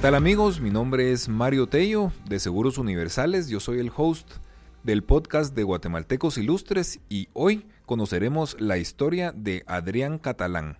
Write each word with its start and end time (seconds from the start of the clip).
¿Qué 0.00 0.04
tal 0.04 0.14
amigos? 0.14 0.62
Mi 0.62 0.70
nombre 0.70 1.12
es 1.12 1.28
Mario 1.28 1.66
Tello 1.66 2.10
de 2.26 2.40
Seguros 2.40 2.78
Universales. 2.78 3.48
Yo 3.50 3.60
soy 3.60 3.80
el 3.80 3.92
host 3.94 4.26
del 4.82 5.04
podcast 5.04 5.54
de 5.54 5.62
Guatemaltecos 5.62 6.38
Ilustres 6.38 7.00
y 7.10 7.28
hoy 7.34 7.66
conoceremos 7.84 8.58
la 8.58 8.78
historia 8.78 9.30
de 9.36 9.62
Adrián 9.66 10.18
Catalán. 10.18 10.78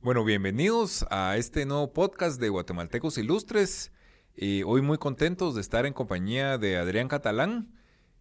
Bueno, 0.00 0.24
bienvenidos 0.24 1.04
a 1.10 1.36
este 1.36 1.66
nuevo 1.66 1.92
podcast 1.92 2.40
de 2.40 2.48
Guatemaltecos 2.48 3.18
Ilustres. 3.18 3.92
Eh, 4.36 4.62
hoy 4.64 4.80
muy 4.80 4.96
contentos 4.96 5.54
de 5.54 5.60
estar 5.60 5.84
en 5.84 5.92
compañía 5.92 6.56
de 6.56 6.78
Adrián 6.78 7.08
Catalán. 7.08 7.74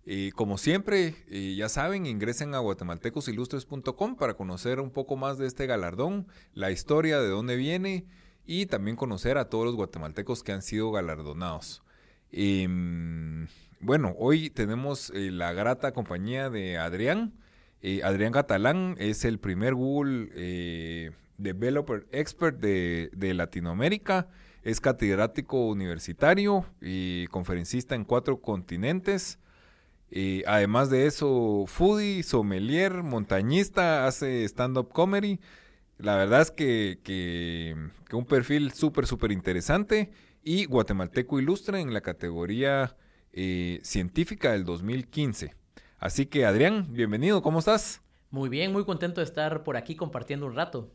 Eh, 0.05 0.31
como 0.35 0.57
siempre, 0.57 1.15
eh, 1.29 1.55
ya 1.55 1.69
saben, 1.69 2.05
ingresen 2.05 2.55
a 2.55 2.59
guatemaltecosilustres.com 2.59 4.17
para 4.17 4.33
conocer 4.33 4.81
un 4.81 4.91
poco 4.91 5.15
más 5.15 5.37
de 5.37 5.47
este 5.47 5.65
galardón, 5.65 6.27
la 6.53 6.71
historia, 6.71 7.21
de 7.21 7.29
dónde 7.29 7.55
viene 7.55 8.05
y 8.45 8.65
también 8.65 8.95
conocer 8.95 9.37
a 9.37 9.49
todos 9.49 9.65
los 9.65 9.75
guatemaltecos 9.75 10.43
que 10.43 10.51
han 10.51 10.61
sido 10.61 10.91
galardonados. 10.91 11.83
Em, 12.31 13.47
bueno, 13.79 14.15
hoy 14.17 14.49
tenemos 14.49 15.11
eh, 15.15 15.31
la 15.31 15.53
grata 15.53 15.91
compañía 15.91 16.49
de 16.49 16.77
Adrián. 16.77 17.33
Eh, 17.81 18.01
Adrián 18.03 18.31
Catalán 18.31 18.95
es 18.99 19.25
el 19.25 19.39
primer 19.39 19.73
Google 19.73 20.29
eh, 20.35 21.11
Developer 21.37 22.07
Expert 22.11 22.59
de, 22.59 23.09
de, 23.13 23.33
Latinoamérica. 23.33 24.27
Es 24.63 24.79
catedrático 24.79 25.67
universitario 25.67 26.65
y 26.79 27.25
conferencista 27.27 27.95
en 27.95 28.05
cuatro 28.05 28.39
continentes. 28.39 29.39
además 30.45 30.89
de 30.91 31.07
eso, 31.07 31.63
foodie, 31.67 32.21
sommelier, 32.21 33.01
montañista, 33.01 34.05
hace 34.05 34.45
stand-up 34.45 34.89
comedy. 34.93 35.39
La 36.01 36.15
verdad 36.15 36.41
es 36.41 36.49
que, 36.49 36.99
que, 37.03 37.75
un 38.11 38.25
perfil 38.25 38.71
súper, 38.71 39.05
súper 39.05 39.31
interesante 39.31 40.11
y 40.43 40.65
guatemalteco 40.65 41.39
ilustre 41.39 41.79
en 41.79 41.93
la 41.93 42.01
categoría 42.01 42.95
eh, 43.33 43.79
científica 43.83 44.51
del 44.51 44.65
2015. 44.65 45.53
Así 45.99 46.25
que 46.25 46.45
Adrián, 46.45 46.87
bienvenido, 46.89 47.43
¿cómo 47.43 47.59
estás? 47.59 48.01
Muy 48.31 48.49
bien, 48.49 48.71
muy 48.71 48.83
contento 48.83 49.21
de 49.21 49.25
estar 49.25 49.63
por 49.63 49.77
aquí 49.77 49.95
compartiendo 49.95 50.47
un 50.47 50.55
rato. 50.55 50.91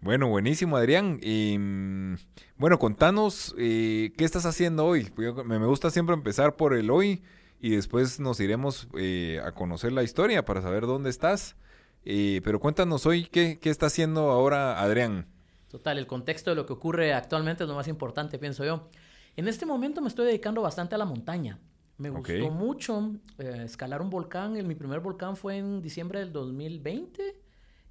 Bueno, 0.00 0.26
buenísimo 0.26 0.76
Adrián. 0.76 1.20
Y, 1.22 1.56
mm, 1.56 2.16
bueno, 2.56 2.80
contanos 2.80 3.54
eh, 3.56 4.12
qué 4.18 4.24
estás 4.24 4.46
haciendo 4.46 4.84
hoy. 4.84 5.08
Me 5.44 5.58
gusta 5.58 5.90
siempre 5.90 6.16
empezar 6.16 6.56
por 6.56 6.74
el 6.74 6.90
hoy 6.90 7.22
y 7.60 7.70
después 7.70 8.18
nos 8.18 8.40
iremos 8.40 8.88
eh, 8.98 9.40
a 9.44 9.52
conocer 9.52 9.92
la 9.92 10.02
historia 10.02 10.44
para 10.44 10.60
saber 10.60 10.86
dónde 10.86 11.08
estás. 11.08 11.54
Eh, 12.04 12.40
pero 12.44 12.60
cuéntanos 12.60 13.06
hoy 13.06 13.24
qué, 13.24 13.58
está 13.62 13.86
haciendo 13.86 14.30
ahora 14.30 14.80
Adrián. 14.80 15.26
Total, 15.68 15.98
el 15.98 16.06
contexto 16.06 16.50
de 16.50 16.56
lo 16.56 16.64
que 16.64 16.72
ocurre 16.72 17.12
actualmente 17.12 17.64
es 17.64 17.68
lo 17.68 17.74
más 17.74 17.88
importante, 17.88 18.38
pienso 18.38 18.64
yo. 18.64 18.88
En 19.36 19.48
este 19.48 19.66
momento 19.66 20.00
me 20.00 20.08
estoy 20.08 20.26
dedicando 20.26 20.62
bastante 20.62 20.94
a 20.94 20.98
la 20.98 21.04
montaña. 21.04 21.58
Me 21.98 22.10
gustó 22.10 22.50
mucho 22.50 23.12
eh, 23.38 23.62
escalar 23.64 24.00
un 24.00 24.08
volcán. 24.08 24.52
mi 24.66 24.74
primer 24.74 25.00
volcán 25.00 25.36
fue 25.36 25.58
en 25.58 25.82
diciembre 25.82 26.20
del 26.20 26.32
2020. 26.32 27.36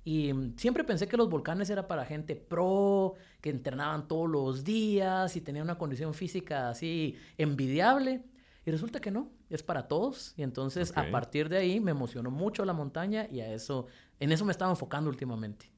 Y 0.06 0.32
siempre 0.56 0.86
pensé 0.86 1.06
que 1.08 1.18
los 1.18 1.30
volcanes 1.30 1.70
era 1.70 1.86
para 1.86 2.06
gente 2.06 2.38
pro, 2.38 3.16
que 3.42 3.50
entrenaban 3.50 4.08
todos 4.08 4.30
los 4.30 4.64
días 4.64 5.36
y 5.36 5.42
tenían 5.42 5.66
una 5.66 5.78
condición 5.78 6.14
física 6.14 6.70
así 6.70 7.18
envidiable. 7.38 8.24
Y 8.66 8.72
resulta 8.72 9.02
que 9.02 9.12
no, 9.12 9.30
es 9.50 9.64
para 9.64 9.88
todos. 9.88 10.34
Y 10.38 10.44
entonces 10.44 10.94
a 10.96 11.10
partir 11.12 11.50
de 11.50 11.58
ahí 11.58 11.80
me 11.80 11.92
emocionó 11.92 12.32
mucho 12.32 12.66
la 12.66 12.74
montaña 12.74 13.28
y 13.32 13.42
a 13.42 13.52
eso 13.52 13.88
en 14.20 14.32
eso 14.32 14.46
me 14.46 14.52
estaba 14.52 14.72
enfocando 14.72 15.10
últimamente. 15.10 15.70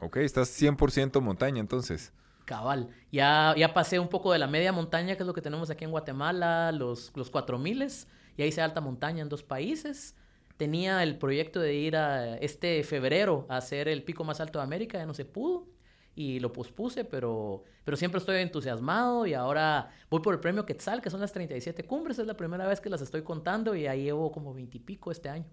Ok, 0.00 0.18
estás 0.18 0.48
100% 0.60 1.20
montaña 1.20 1.60
entonces. 1.60 2.12
Cabal. 2.44 2.88
Ya, 3.12 3.54
ya 3.56 3.74
pasé 3.74 3.98
un 3.98 4.08
poco 4.08 4.32
de 4.32 4.38
la 4.38 4.46
media 4.46 4.72
montaña, 4.72 5.16
que 5.16 5.22
es 5.22 5.26
lo 5.26 5.34
que 5.34 5.42
tenemos 5.42 5.68
aquí 5.70 5.84
en 5.84 5.90
Guatemala, 5.90 6.72
los, 6.72 7.12
los 7.14 7.30
4000 7.30 7.88
y 8.36 8.42
ahí 8.42 8.48
hice 8.48 8.62
alta 8.62 8.80
montaña 8.80 9.22
en 9.22 9.28
dos 9.28 9.42
países. 9.42 10.14
Tenía 10.56 11.02
el 11.02 11.18
proyecto 11.18 11.60
de 11.60 11.74
ir 11.74 11.96
a 11.96 12.36
este 12.38 12.82
febrero 12.84 13.46
a 13.48 13.58
hacer 13.58 13.88
el 13.88 14.02
pico 14.02 14.24
más 14.24 14.40
alto 14.40 14.58
de 14.58 14.64
América, 14.64 14.98
ya 14.98 15.06
no 15.06 15.14
se 15.14 15.24
pudo 15.24 15.66
y 16.18 16.40
lo 16.40 16.52
pospuse, 16.52 17.04
pero, 17.04 17.62
pero 17.84 17.96
siempre 17.96 18.18
estoy 18.18 18.38
entusiasmado 18.38 19.24
y 19.24 19.34
ahora 19.34 19.88
voy 20.10 20.20
por 20.20 20.34
el 20.34 20.40
premio 20.40 20.66
Quetzal, 20.66 21.00
que 21.00 21.10
son 21.10 21.20
las 21.20 21.32
37 21.32 21.84
cumbres, 21.84 22.18
es 22.18 22.26
la 22.26 22.36
primera 22.36 22.66
vez 22.66 22.80
que 22.80 22.90
las 22.90 23.00
estoy 23.02 23.22
contando 23.22 23.72
y 23.76 23.86
ahí 23.86 24.02
llevo 24.02 24.32
como 24.32 24.52
20 24.52 24.78
y 24.78 24.80
pico 24.80 25.12
este 25.12 25.28
año. 25.28 25.46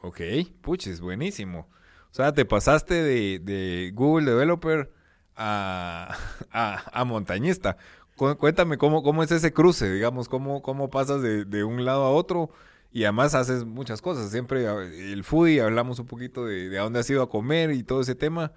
Ok, 0.00 0.18
puches, 0.62 1.02
buenísimo. 1.02 1.68
O 2.10 2.14
sea, 2.14 2.32
te 2.32 2.46
pasaste 2.46 2.94
de, 3.02 3.92
Google 3.94 4.30
Developer 4.30 4.90
a, 5.36 6.16
a, 6.50 7.04
montañista. 7.04 7.76
Cuéntame 8.16 8.78
cómo, 8.78 9.02
cómo 9.02 9.22
es 9.22 9.30
ese 9.30 9.52
cruce, 9.52 9.92
digamos, 9.92 10.26
cómo, 10.26 10.62
cómo 10.62 10.88
pasas 10.88 11.20
de, 11.20 11.64
un 11.64 11.84
lado 11.84 12.04
a 12.04 12.10
otro 12.12 12.48
y 12.90 13.04
además 13.04 13.34
haces 13.34 13.66
muchas 13.66 14.00
cosas. 14.00 14.30
Siempre 14.30 14.64
el 15.12 15.22
foodie, 15.22 15.60
hablamos 15.60 15.98
un 15.98 16.06
poquito 16.06 16.46
de, 16.46 16.78
a 16.78 16.82
dónde 16.82 17.00
has 17.00 17.10
ido 17.10 17.22
a 17.22 17.28
comer 17.28 17.72
y 17.72 17.82
todo 17.82 18.00
ese 18.00 18.14
tema. 18.14 18.52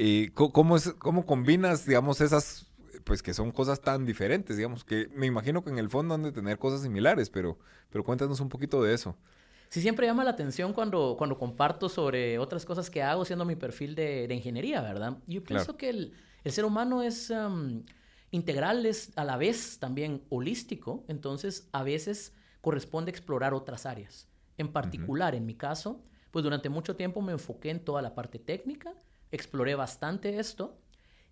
Eh, 0.00 0.30
¿cómo, 0.32 0.76
es, 0.76 0.92
¿Cómo 0.98 1.26
combinas, 1.26 1.84
digamos, 1.84 2.20
esas, 2.20 2.66
pues 3.04 3.22
que 3.22 3.34
son 3.34 3.50
cosas 3.50 3.80
tan 3.80 4.06
diferentes, 4.06 4.56
digamos, 4.56 4.84
que 4.84 5.08
me 5.14 5.26
imagino 5.26 5.64
que 5.64 5.70
en 5.70 5.78
el 5.78 5.90
fondo 5.90 6.14
han 6.14 6.22
de 6.22 6.30
tener 6.30 6.58
cosas 6.58 6.82
similares, 6.82 7.30
pero, 7.30 7.58
pero 7.90 8.04
cuéntanos 8.04 8.38
un 8.40 8.48
poquito 8.48 8.82
de 8.82 8.94
eso 8.94 9.16
sí 9.68 9.82
siempre 9.82 10.06
llama 10.06 10.24
la 10.24 10.30
atención 10.30 10.72
cuando, 10.72 11.14
cuando 11.18 11.38
comparto 11.38 11.88
sobre 11.88 12.38
otras 12.38 12.64
cosas 12.64 12.90
que 12.90 13.02
hago 13.02 13.24
siendo 13.24 13.44
mi 13.44 13.56
perfil 13.56 13.94
de, 13.94 14.26
de 14.26 14.34
ingeniería, 14.34 14.80
¿verdad? 14.82 15.18
Yo 15.26 15.42
pienso 15.42 15.76
que 15.76 15.90
el, 15.90 16.14
el, 16.44 16.52
ser 16.52 16.64
humano 16.64 17.02
es 17.02 17.32
integral, 18.30 18.86
es 18.86 19.12
a 19.16 19.24
la 19.24 19.36
vez 19.36 19.78
también 19.78 20.22
holístico, 20.30 21.04
entonces 21.08 21.68
a 21.72 21.82
veces 21.82 22.34
corresponde 22.60 23.10
explorar 23.10 23.54
otras 23.54 23.86
áreas. 23.86 24.26
En 24.56 24.72
particular, 24.72 25.34
en 25.34 25.46
mi 25.46 25.54
caso, 25.54 26.02
pues 26.30 26.42
durante 26.42 26.68
mucho 26.68 26.96
tiempo 26.96 27.22
me 27.22 27.32
enfoqué 27.32 27.70
en 27.70 27.84
toda 27.84 28.02
la 28.02 28.14
parte 28.14 28.38
técnica, 28.38 28.94
exploré 29.30 29.74
bastante 29.74 30.38
esto 30.38 30.78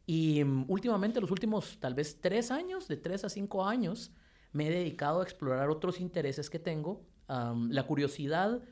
y 0.06 0.44
últimamente, 0.68 1.20
los 1.20 1.32
últimos 1.32 1.78
tal 1.80 1.94
vez 1.94 2.20
tres 2.20 2.52
años, 2.52 2.86
de 2.86 2.96
tres 2.96 3.24
a 3.24 3.28
cinco 3.28 3.64
años, 3.66 4.12
me 4.52 4.68
he 4.68 4.70
dedicado 4.70 5.20
a 5.20 5.24
explorar 5.24 5.68
otros 5.68 6.00
intereses 6.00 6.48
que 6.48 6.60
tengo 6.60 7.04
la 7.28 7.82
curiosidad 7.86 8.62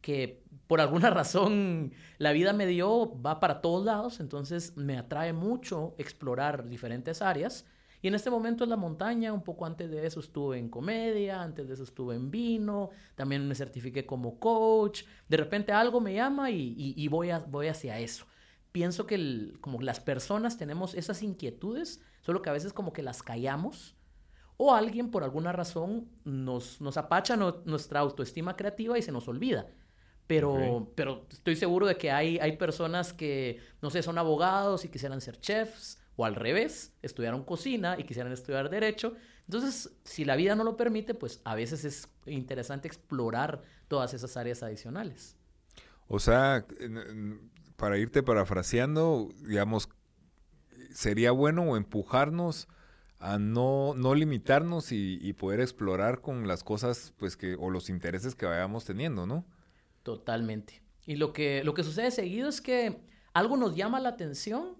que 0.00 0.42
por 0.66 0.80
alguna 0.80 1.10
razón 1.10 1.92
la 2.18 2.32
vida 2.32 2.52
me 2.52 2.66
dio 2.66 3.20
va 3.22 3.38
para 3.38 3.60
todos 3.60 3.84
lados, 3.84 4.18
entonces 4.18 4.76
me 4.76 4.98
atrae 4.98 5.32
mucho 5.32 5.94
explorar 5.96 6.68
diferentes 6.68 7.22
áreas. 7.22 7.66
Y 8.02 8.08
en 8.08 8.14
este 8.14 8.30
momento 8.30 8.64
es 8.64 8.70
la 8.70 8.78
montaña, 8.78 9.32
un 9.32 9.42
poco 9.42 9.66
antes 9.66 9.90
de 9.90 10.06
eso 10.06 10.20
estuve 10.20 10.58
en 10.58 10.70
comedia, 10.70 11.42
antes 11.42 11.68
de 11.68 11.74
eso 11.74 11.82
estuve 11.84 12.16
en 12.16 12.30
vino, 12.30 12.88
también 13.14 13.46
me 13.46 13.54
certifiqué 13.54 14.06
como 14.06 14.40
coach, 14.40 15.02
de 15.28 15.36
repente 15.36 15.70
algo 15.70 16.00
me 16.00 16.14
llama 16.14 16.50
y, 16.50 17.06
voy, 17.08 17.28
voy 17.48 17.68
hacia 17.68 17.98
eso. 17.98 18.24
Pienso 18.72 19.06
que 19.06 19.52
como 19.60 19.80
las 19.80 20.00
personas 20.00 20.56
tenemos 20.56 20.94
esas 20.94 21.22
inquietudes, 21.22 22.00
solo 22.20 22.42
que 22.42 22.50
a 22.50 22.52
veces 22.52 22.72
como 22.72 22.92
que 22.92 23.02
las 23.02 23.22
callamos 23.22 23.96
o 24.56 24.74
alguien 24.74 25.10
por 25.10 25.24
alguna 25.24 25.52
razón 25.52 26.08
nos, 26.24 26.80
nos 26.80 26.96
apacha 26.96 27.36
nuestra 27.36 28.00
autoestima 28.00 28.56
creativa 28.56 28.98
y 28.98 29.02
se 29.02 29.10
nos 29.10 29.26
olvida. 29.26 29.66
Pero, 30.26 30.92
pero 30.94 31.26
estoy 31.30 31.56
seguro 31.56 31.86
de 31.86 31.96
que 31.96 32.12
hay, 32.12 32.38
hay 32.38 32.56
personas 32.56 33.12
que, 33.12 33.58
no 33.82 33.90
sé, 33.90 34.02
son 34.02 34.16
abogados 34.16 34.84
y 34.84 34.88
quisieran 34.88 35.20
ser 35.20 35.40
chefs, 35.40 36.00
o 36.20 36.24
al 36.26 36.34
revés, 36.34 36.92
estudiaron 37.00 37.44
cocina 37.44 37.96
y 37.98 38.04
quisieran 38.04 38.30
estudiar 38.30 38.68
derecho. 38.68 39.14
Entonces, 39.46 39.90
si 40.04 40.26
la 40.26 40.36
vida 40.36 40.54
no 40.54 40.64
lo 40.64 40.76
permite, 40.76 41.14
pues 41.14 41.40
a 41.44 41.54
veces 41.54 41.84
es 41.84 42.08
interesante 42.26 42.86
explorar 42.86 43.62
todas 43.88 44.12
esas 44.12 44.36
áreas 44.36 44.62
adicionales. 44.62 45.36
O 46.08 46.18
sea, 46.18 46.66
para 47.80 47.96
irte 47.96 48.22
parafraseando, 48.22 49.30
digamos, 49.48 49.88
sería 50.92 51.30
bueno 51.30 51.78
empujarnos 51.78 52.68
a 53.18 53.38
no, 53.38 53.94
no 53.96 54.14
limitarnos 54.14 54.92
y, 54.92 55.32
poder 55.32 55.60
explorar 55.60 56.20
con 56.20 56.46
las 56.46 56.62
cosas 56.62 57.14
pues 57.16 57.38
que 57.38 57.54
o 57.58 57.70
los 57.70 57.88
intereses 57.88 58.34
que 58.34 58.44
vayamos 58.44 58.84
teniendo, 58.84 59.26
¿no? 59.26 59.46
Totalmente. 60.02 60.82
Y 61.06 61.16
lo 61.16 61.32
que, 61.32 61.64
lo 61.64 61.72
que 61.72 61.82
sucede 61.82 62.10
seguido 62.10 62.50
es 62.50 62.60
que 62.60 63.00
algo 63.32 63.56
nos 63.56 63.74
llama 63.74 63.98
la 63.98 64.10
atención, 64.10 64.76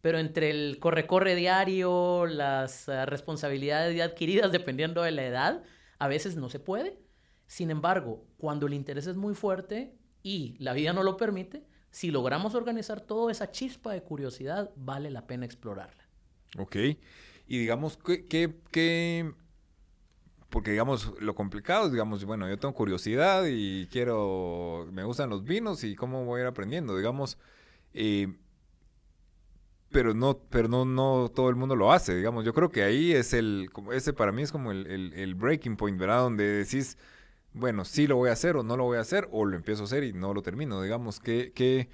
pero 0.00 0.18
entre 0.18 0.48
el 0.48 0.78
corre-corre 0.80 1.34
diario, 1.34 2.24
las 2.24 2.88
uh, 2.88 3.04
responsabilidades 3.04 4.00
adquiridas 4.00 4.52
dependiendo 4.52 5.02
de 5.02 5.10
la 5.10 5.26
edad, 5.26 5.64
a 5.98 6.08
veces 6.08 6.36
no 6.36 6.48
se 6.48 6.60
puede. 6.60 6.98
Sin 7.46 7.70
embargo, 7.70 8.24
cuando 8.38 8.66
el 8.66 8.72
interés 8.72 9.06
es 9.06 9.16
muy 9.16 9.34
fuerte 9.34 9.98
y 10.22 10.56
la 10.60 10.72
vida 10.72 10.94
no 10.94 11.02
lo 11.02 11.18
permite, 11.18 11.67
si 11.90 12.10
logramos 12.10 12.54
organizar 12.54 13.00
toda 13.00 13.32
esa 13.32 13.50
chispa 13.50 13.92
de 13.92 14.02
curiosidad, 14.02 14.70
vale 14.76 15.10
la 15.10 15.26
pena 15.26 15.46
explorarla. 15.46 16.04
Ok. 16.58 16.76
Y 17.46 17.58
digamos, 17.58 17.98
¿qué, 18.28 19.34
porque 20.50 20.70
digamos, 20.70 21.12
lo 21.20 21.34
complicado 21.34 21.86
es, 21.86 21.92
digamos, 21.92 22.24
bueno, 22.24 22.48
yo 22.48 22.58
tengo 22.58 22.74
curiosidad 22.74 23.44
y 23.48 23.86
quiero, 23.90 24.86
me 24.92 25.04
gustan 25.04 25.30
los 25.30 25.44
vinos 25.44 25.84
y 25.84 25.94
cómo 25.94 26.24
voy 26.24 26.40
a 26.40 26.42
ir 26.44 26.48
aprendiendo, 26.48 26.96
digamos, 26.96 27.38
eh, 27.94 28.28
pero 29.90 30.14
no, 30.14 30.38
pero 30.50 30.68
no, 30.68 30.84
no 30.84 31.30
todo 31.34 31.48
el 31.48 31.56
mundo 31.56 31.74
lo 31.74 31.92
hace, 31.92 32.14
digamos. 32.14 32.44
Yo 32.44 32.52
creo 32.52 32.70
que 32.70 32.82
ahí 32.82 33.12
es 33.12 33.32
el, 33.32 33.70
como 33.72 33.92
ese 33.92 34.12
para 34.12 34.32
mí 34.32 34.42
es 34.42 34.52
como 34.52 34.70
el, 34.70 34.86
el, 35.14 35.34
breaking 35.34 35.76
point, 35.76 35.98
¿verdad? 35.98 36.20
Donde 36.20 36.44
decís, 36.44 36.98
bueno, 37.52 37.84
sí 37.84 38.06
lo 38.06 38.16
voy 38.16 38.30
a 38.30 38.32
hacer 38.32 38.56
o 38.56 38.62
no 38.62 38.76
lo 38.76 38.84
voy 38.84 38.98
a 38.98 39.00
hacer, 39.00 39.28
o 39.32 39.44
lo 39.44 39.56
empiezo 39.56 39.82
a 39.82 39.86
hacer 39.86 40.04
y 40.04 40.12
no 40.12 40.34
lo 40.34 40.42
termino, 40.42 40.80
digamos. 40.82 41.20
¿Qué, 41.20 41.52
qué, 41.54 41.88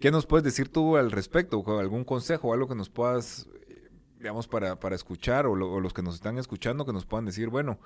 qué 0.00 0.10
nos 0.10 0.26
puedes 0.26 0.44
decir 0.44 0.68
tú 0.68 0.96
al 0.96 1.10
respecto? 1.10 1.62
¿Algún 1.78 2.04
consejo 2.04 2.48
o 2.48 2.52
algo 2.52 2.68
que 2.68 2.74
nos 2.74 2.90
puedas, 2.90 3.48
digamos, 4.18 4.48
para, 4.48 4.78
para 4.78 4.94
escuchar 4.94 5.46
o, 5.46 5.54
los 5.54 5.92
que 5.92 6.02
nos 6.02 6.14
están 6.14 6.38
escuchando 6.38 6.86
que 6.86 6.92
nos 6.92 7.06
puedan 7.06 7.24
decir, 7.24 7.48
bueno, 7.48 7.78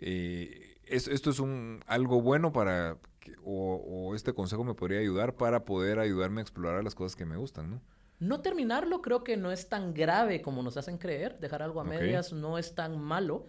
eh, 0.00 0.78
esto 0.84 1.30
es 1.30 1.38
un, 1.38 1.82
algo 1.86 2.20
bueno 2.20 2.52
para, 2.52 2.98
o, 3.44 3.76
o 3.76 4.14
este 4.14 4.32
consejo 4.32 4.64
me 4.64 4.74
podría 4.74 5.00
ayudar 5.00 5.34
para 5.34 5.64
poder 5.64 5.98
ayudarme 5.98 6.40
a 6.40 6.42
explorar 6.42 6.82
las 6.84 6.94
cosas 6.94 7.16
que 7.16 7.24
me 7.24 7.36
gustan, 7.36 7.70
¿no? 7.70 7.80
No 8.22 8.40
terminarlo 8.40 9.02
creo 9.02 9.24
que 9.24 9.36
no 9.36 9.50
es 9.50 9.68
tan 9.68 9.94
grave 9.94 10.42
como 10.42 10.62
nos 10.62 10.76
hacen 10.76 10.96
creer. 10.96 11.40
Dejar 11.40 11.60
algo 11.60 11.80
a 11.80 11.84
medias 11.84 12.32
no 12.32 12.56
es 12.56 12.76
tan 12.76 13.00
malo 13.00 13.46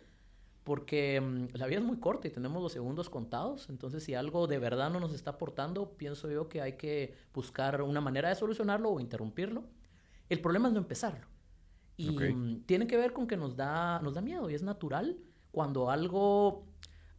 porque 0.63 1.19
mm, 1.19 1.55
la 1.57 1.67
vida 1.67 1.79
es 1.79 1.85
muy 1.85 1.97
corta 1.97 2.27
y 2.27 2.31
tenemos 2.31 2.61
los 2.61 2.71
segundos 2.71 3.09
contados. 3.09 3.69
Entonces, 3.69 4.03
si 4.03 4.15
algo 4.15 4.47
de 4.47 4.59
verdad 4.59 4.89
no 4.89 4.99
nos 4.99 5.13
está 5.13 5.31
aportando, 5.31 5.91
pienso 5.97 6.29
yo 6.31 6.49
que 6.49 6.61
hay 6.61 6.73
que 6.73 7.15
buscar 7.33 7.81
una 7.81 8.01
manera 8.01 8.29
de 8.29 8.35
solucionarlo 8.35 8.89
o 8.89 8.99
interrumpirlo. 8.99 9.63
El 10.29 10.39
problema 10.41 10.67
es 10.67 10.73
no 10.73 10.79
empezarlo. 10.79 11.27
Y 11.97 12.11
mm, 12.11 12.63
tiene 12.65 12.87
que 12.87 12.97
ver 12.97 13.13
con 13.13 13.27
que 13.27 13.37
nos 13.37 13.55
da, 13.55 13.99
nos 13.99 14.13
da 14.15 14.21
miedo 14.21 14.49
y 14.49 14.55
es 14.55 14.63
natural 14.63 15.17
cuando 15.51 15.91
algo 15.91 16.65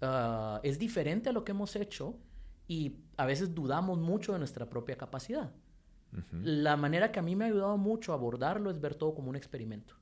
ah, 0.01 0.61
es 0.63 0.79
diferente 0.79 1.29
a 1.29 1.33
lo 1.33 1.45
que 1.45 1.53
hemos 1.53 1.77
hecho 1.77 2.19
y 2.67 2.97
a 3.17 3.27
veces 3.27 3.55
dudamos 3.55 3.99
mucho 3.99 4.33
de 4.33 4.39
nuestra 4.39 4.69
propia 4.69 4.97
capacidad. 4.97 5.53
La 6.31 6.77
manera 6.77 7.11
que 7.11 7.19
a 7.19 7.23
mí 7.23 7.35
me 7.35 7.45
ha 7.45 7.49
ayudado 7.49 7.77
mucho 7.77 8.13
a 8.13 8.15
abordarlo 8.15 8.71
es 8.71 8.81
ver 8.81 8.95
todo 8.95 9.15
como 9.17 9.31
un 9.31 9.37
experimento. 9.37 9.97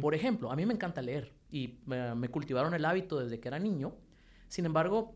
Por 0.00 0.14
ejemplo, 0.14 0.50
a 0.50 0.56
mí 0.56 0.66
me 0.66 0.74
encanta 0.74 1.00
leer 1.02 1.32
y 1.50 1.78
me 1.86 2.28
cultivaron 2.28 2.74
el 2.74 2.84
hábito 2.84 3.18
desde 3.20 3.38
que 3.38 3.48
era 3.48 3.58
niño. 3.58 3.94
Sin 4.48 4.66
embargo, 4.66 5.14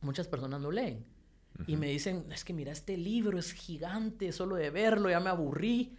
muchas 0.00 0.26
personas 0.26 0.60
no 0.60 0.70
leen. 0.70 1.04
Y 1.66 1.76
me 1.76 1.88
dicen, 1.88 2.24
es 2.32 2.44
que 2.44 2.54
mira, 2.54 2.72
este 2.72 2.96
libro 2.96 3.38
es 3.38 3.52
gigante, 3.52 4.32
solo 4.32 4.56
de 4.56 4.70
verlo 4.70 5.10
ya 5.10 5.20
me 5.20 5.28
aburrí. 5.28 5.96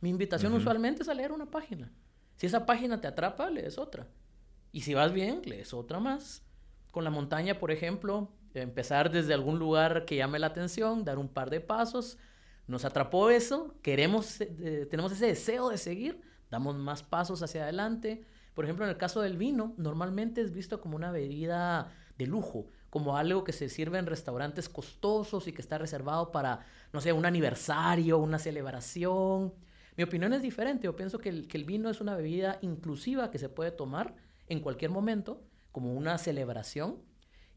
Mi 0.00 0.10
invitación 0.10 0.52
usualmente 0.52 1.02
es 1.02 1.08
a 1.08 1.14
leer 1.14 1.32
una 1.32 1.50
página. 1.50 1.92
Si 2.36 2.46
esa 2.46 2.66
página 2.66 3.00
te 3.00 3.06
atrapa, 3.06 3.48
lees 3.48 3.78
otra. 3.78 4.08
Y 4.72 4.80
si 4.80 4.94
vas 4.94 5.12
bien, 5.12 5.42
lees 5.44 5.72
otra 5.72 6.00
más. 6.00 6.42
Con 6.90 7.04
la 7.04 7.10
montaña, 7.10 7.58
por 7.58 7.70
ejemplo, 7.70 8.32
empezar 8.54 9.10
desde 9.10 9.34
algún 9.34 9.58
lugar 9.58 10.04
que 10.04 10.16
llame 10.16 10.38
la 10.38 10.48
atención, 10.48 11.04
dar 11.04 11.18
un 11.18 11.28
par 11.28 11.50
de 11.50 11.60
pasos, 11.60 12.18
nos 12.66 12.84
atrapó 12.84 13.30
eso, 13.30 13.74
queremos, 13.82 14.40
eh, 14.40 14.86
tenemos 14.90 15.12
ese 15.12 15.26
deseo 15.26 15.68
de 15.68 15.78
seguir, 15.78 16.20
damos 16.50 16.76
más 16.76 17.02
pasos 17.02 17.42
hacia 17.42 17.62
adelante. 17.62 18.24
Por 18.54 18.64
ejemplo, 18.64 18.84
en 18.84 18.90
el 18.90 18.96
caso 18.96 19.20
del 19.20 19.36
vino, 19.36 19.74
normalmente 19.76 20.40
es 20.40 20.52
visto 20.52 20.80
como 20.80 20.96
una 20.96 21.10
bebida 21.10 21.92
de 22.18 22.26
lujo, 22.26 22.66
como 22.90 23.16
algo 23.16 23.44
que 23.44 23.52
se 23.52 23.68
sirve 23.68 23.98
en 23.98 24.06
restaurantes 24.06 24.68
costosos 24.68 25.48
y 25.48 25.52
que 25.52 25.60
está 25.60 25.78
reservado 25.78 26.32
para, 26.32 26.60
no 26.92 27.00
sé, 27.00 27.12
un 27.12 27.26
aniversario, 27.26 28.18
una 28.18 28.38
celebración. 28.38 29.52
Mi 29.96 30.04
opinión 30.04 30.32
es 30.32 30.42
diferente. 30.42 30.84
Yo 30.84 30.96
pienso 30.96 31.18
que 31.18 31.28
el, 31.28 31.48
que 31.48 31.58
el 31.58 31.64
vino 31.64 31.90
es 31.90 32.00
una 32.00 32.16
bebida 32.16 32.58
inclusiva 32.62 33.30
que 33.30 33.38
se 33.38 33.48
puede 33.48 33.70
tomar 33.70 34.14
en 34.48 34.60
cualquier 34.60 34.90
momento, 34.90 35.42
como 35.72 35.94
una 35.94 36.16
celebración. 36.18 36.96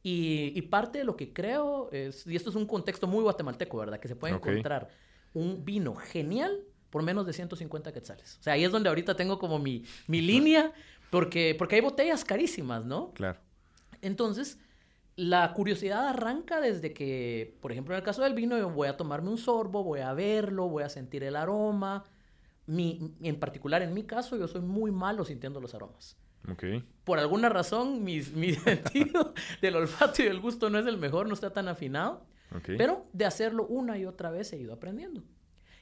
Y, 0.02 0.62
parte 0.64 1.00
de 1.00 1.04
lo 1.04 1.18
que 1.18 1.34
creo 1.34 1.92
es, 1.92 2.26
y 2.26 2.36
esto 2.36 2.50
es 2.50 2.56
un 2.56 2.66
contexto 2.66 3.06
muy 3.06 3.22
guatemalteco, 3.22 3.78
¿verdad? 3.78 4.00
Que 4.00 4.08
se 4.08 4.16
puede 4.16 4.36
encontrar 4.36 4.90
un 5.34 5.66
vino 5.66 5.96
genial 5.96 6.64
por 6.90 7.04
menos 7.04 7.26
de 7.26 7.34
150 7.34 7.94
quetzales. 7.94 8.38
O 8.40 8.44
sea, 8.44 8.54
ahí 8.54 8.64
es 8.64 8.72
donde 8.72 8.90
ahorita 8.90 9.16
tengo 9.16 9.40
como 9.40 9.60
mi, 9.60 9.86
mi 10.08 10.22
línea, 10.22 10.72
porque, 11.10 11.56
porque 11.58 11.76
hay 11.76 11.82
botellas 11.82 12.26
carísimas, 12.26 12.86
¿no? 12.86 13.14
Claro. 13.14 13.40
Entonces, 14.02 14.60
la 15.16 15.52
curiosidad 15.54 16.08
arranca 16.08 16.62
desde 16.62 16.94
que, 16.94 17.58
por 17.62 17.72
ejemplo, 17.72 17.94
en 17.94 18.00
el 18.00 18.06
caso 18.06 18.22
del 18.24 18.34
vino, 18.34 18.58
yo 18.58 18.70
voy 18.70 18.88
a 18.88 18.98
tomarme 18.98 19.30
un 19.30 19.38
sorbo, 19.38 19.84
voy 19.84 20.00
a 20.00 20.14
verlo, 20.14 20.70
voy 20.70 20.84
a 20.84 20.90
sentir 20.90 21.24
el 21.24 21.36
aroma. 21.36 22.06
Mi, 22.66 23.14
en 23.22 23.40
particular, 23.40 23.82
en 23.82 23.94
mi 23.94 24.04
caso, 24.04 24.38
yo 24.38 24.48
soy 24.48 24.62
muy 24.62 24.92
malo 24.92 25.26
sintiendo 25.26 25.60
los 25.60 25.74
aromas. 25.74 26.18
Por 27.04 27.20
alguna 27.20 27.50
razón, 27.50 28.04
mi, 28.04 28.22
mi 28.34 28.54
sentido 28.54 29.34
del 29.62 29.76
olfato 29.76 30.22
y 30.22 30.26
del 30.26 30.40
gusto 30.40 30.70
no 30.70 30.80
es 30.80 30.86
el 30.86 30.98
mejor, 30.98 31.28
no 31.28 31.34
está 31.34 31.52
tan 31.52 31.68
afinado. 31.68 32.26
Pero 32.66 33.06
de 33.14 33.26
hacerlo 33.26 33.68
una 33.68 33.98
y 33.98 34.06
otra 34.06 34.32
vez 34.32 34.52
he 34.54 34.58
ido 34.58 34.74
aprendiendo. 34.74 35.22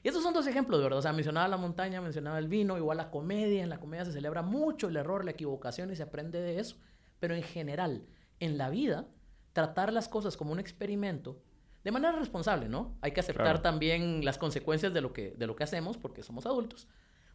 Y 0.04 0.08
estos 0.08 0.24
son 0.24 0.34
dos 0.34 0.48
ejemplos, 0.48 0.82
¿verdad? 0.82 1.00
O 1.00 1.02
sea, 1.02 1.14
mencionaba 1.14 1.48
la 1.48 1.58
montaña, 1.58 2.02
mencionaba 2.02 2.40
el 2.40 2.48
vino, 2.48 2.78
igual 2.78 2.98
la 2.98 3.10
comedia. 3.10 3.64
En 3.64 3.70
la 3.70 3.80
comedia 3.80 4.06
se 4.06 4.12
celebra 4.12 4.42
mucho 4.42 4.88
el 4.88 4.96
error, 4.96 5.26
la 5.26 5.32
equivocación 5.32 5.92
y 5.92 5.96
se 5.96 6.04
aprende 6.04 6.40
de 6.40 6.60
eso. 6.60 6.78
Pero 7.20 7.36
en 7.36 7.44
general, 7.44 8.06
en 8.40 8.58
la 8.58 8.70
vida, 8.70 9.08
tratar 9.54 9.92
las 9.92 10.08
cosas 10.08 10.38
como 10.38 10.52
un 10.52 10.60
experimento 10.60 11.42
de 11.84 11.92
manera 11.92 12.20
responsable, 12.20 12.68
¿no? 12.68 12.98
Hay 13.02 13.12
que 13.12 13.22
aceptar 13.22 13.62
también 13.62 14.26
las 14.26 14.38
consecuencias 14.38 14.94
de 14.94 15.00
lo, 15.00 15.14
que, 15.14 15.32
de 15.38 15.48
lo 15.48 15.56
que 15.56 15.64
hacemos 15.64 15.98
porque 15.98 16.22
somos 16.22 16.46
adultos. 16.46 16.88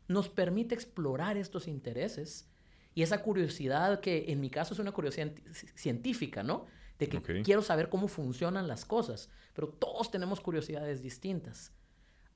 Nos 0.08 0.28
permite 0.28 0.74
explorar 0.74 1.36
estos 1.38 1.66
intereses 1.66 2.50
y 2.94 3.02
esa 3.02 3.22
curiosidad 3.22 4.00
que 4.00 4.26
en 4.28 4.40
mi 4.40 4.50
caso 4.50 4.74
es 4.74 4.80
una 4.80 4.92
curiosidad 4.92 5.32
científica, 5.74 6.42
¿no? 6.42 6.66
De 6.98 7.08
que 7.08 7.42
quiero 7.42 7.62
saber 7.62 7.88
cómo 7.88 8.08
funcionan 8.08 8.68
las 8.68 8.84
cosas, 8.84 9.30
pero 9.54 9.68
todos 9.68 10.10
tenemos 10.10 10.40
curiosidades 10.40 11.02
distintas. 11.02 11.72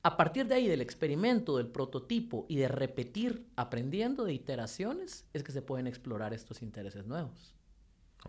A 0.03 0.15
partir 0.15 0.47
de 0.47 0.55
ahí, 0.55 0.67
del 0.67 0.81
experimento, 0.81 1.57
del 1.57 1.67
prototipo 1.67 2.45
y 2.47 2.57
de 2.57 2.67
repetir 2.67 3.47
aprendiendo 3.55 4.23
de 4.23 4.33
iteraciones, 4.33 5.25
es 5.33 5.43
que 5.43 5.51
se 5.51 5.61
pueden 5.61 5.87
explorar 5.87 6.33
estos 6.33 6.61
intereses 6.61 7.05
nuevos. 7.05 7.55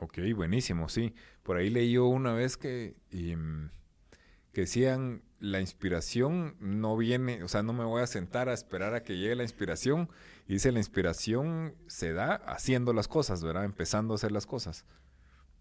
Ok, 0.01 0.19
buenísimo, 0.35 0.89
sí. 0.89 1.15
Por 1.43 1.57
ahí 1.57 1.71
leí 1.71 1.93
yo 1.93 2.07
una 2.07 2.33
vez 2.33 2.57
que, 2.57 2.97
em, 3.11 3.71
que 4.53 4.63
decían, 4.63 5.23
la 5.41 5.61
inspiración 5.61 6.57
no 6.61 6.97
viene, 6.97 7.43
o 7.43 7.49
sea, 7.49 7.63
no 7.63 7.73
me 7.73 7.85
voy 7.85 8.03
a 8.03 8.07
sentar 8.07 8.49
a 8.49 8.55
esperar 8.55 8.95
a 8.95 9.03
que 9.03 9.17
llegue 9.17 9.37
la 9.37 9.43
inspiración. 9.43 10.09
Y 10.47 10.55
dice, 10.55 10.73
la 10.73 10.79
inspiración 10.79 11.75
se 11.87 12.13
da 12.13 12.35
haciendo 12.35 12.93
las 12.93 13.09
cosas, 13.09 13.43
¿verdad? 13.43 13.65
Empezando 13.65 14.15
a 14.15 14.17
hacer 14.17 14.33
las 14.33 14.47
cosas. 14.47 14.85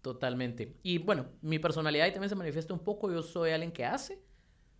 Totalmente. 0.02 0.76
Y 0.82 0.98
bueno, 0.98 1.26
mi 1.42 1.58
personalidad 1.58 2.06
ahí 2.06 2.12
también 2.12 2.30
se 2.30 2.36
manifiesta 2.36 2.72
un 2.72 2.80
poco. 2.80 3.10
Yo 3.10 3.22
soy 3.22 3.50
alguien 3.50 3.72
que 3.72 3.84
hace. 3.84 4.18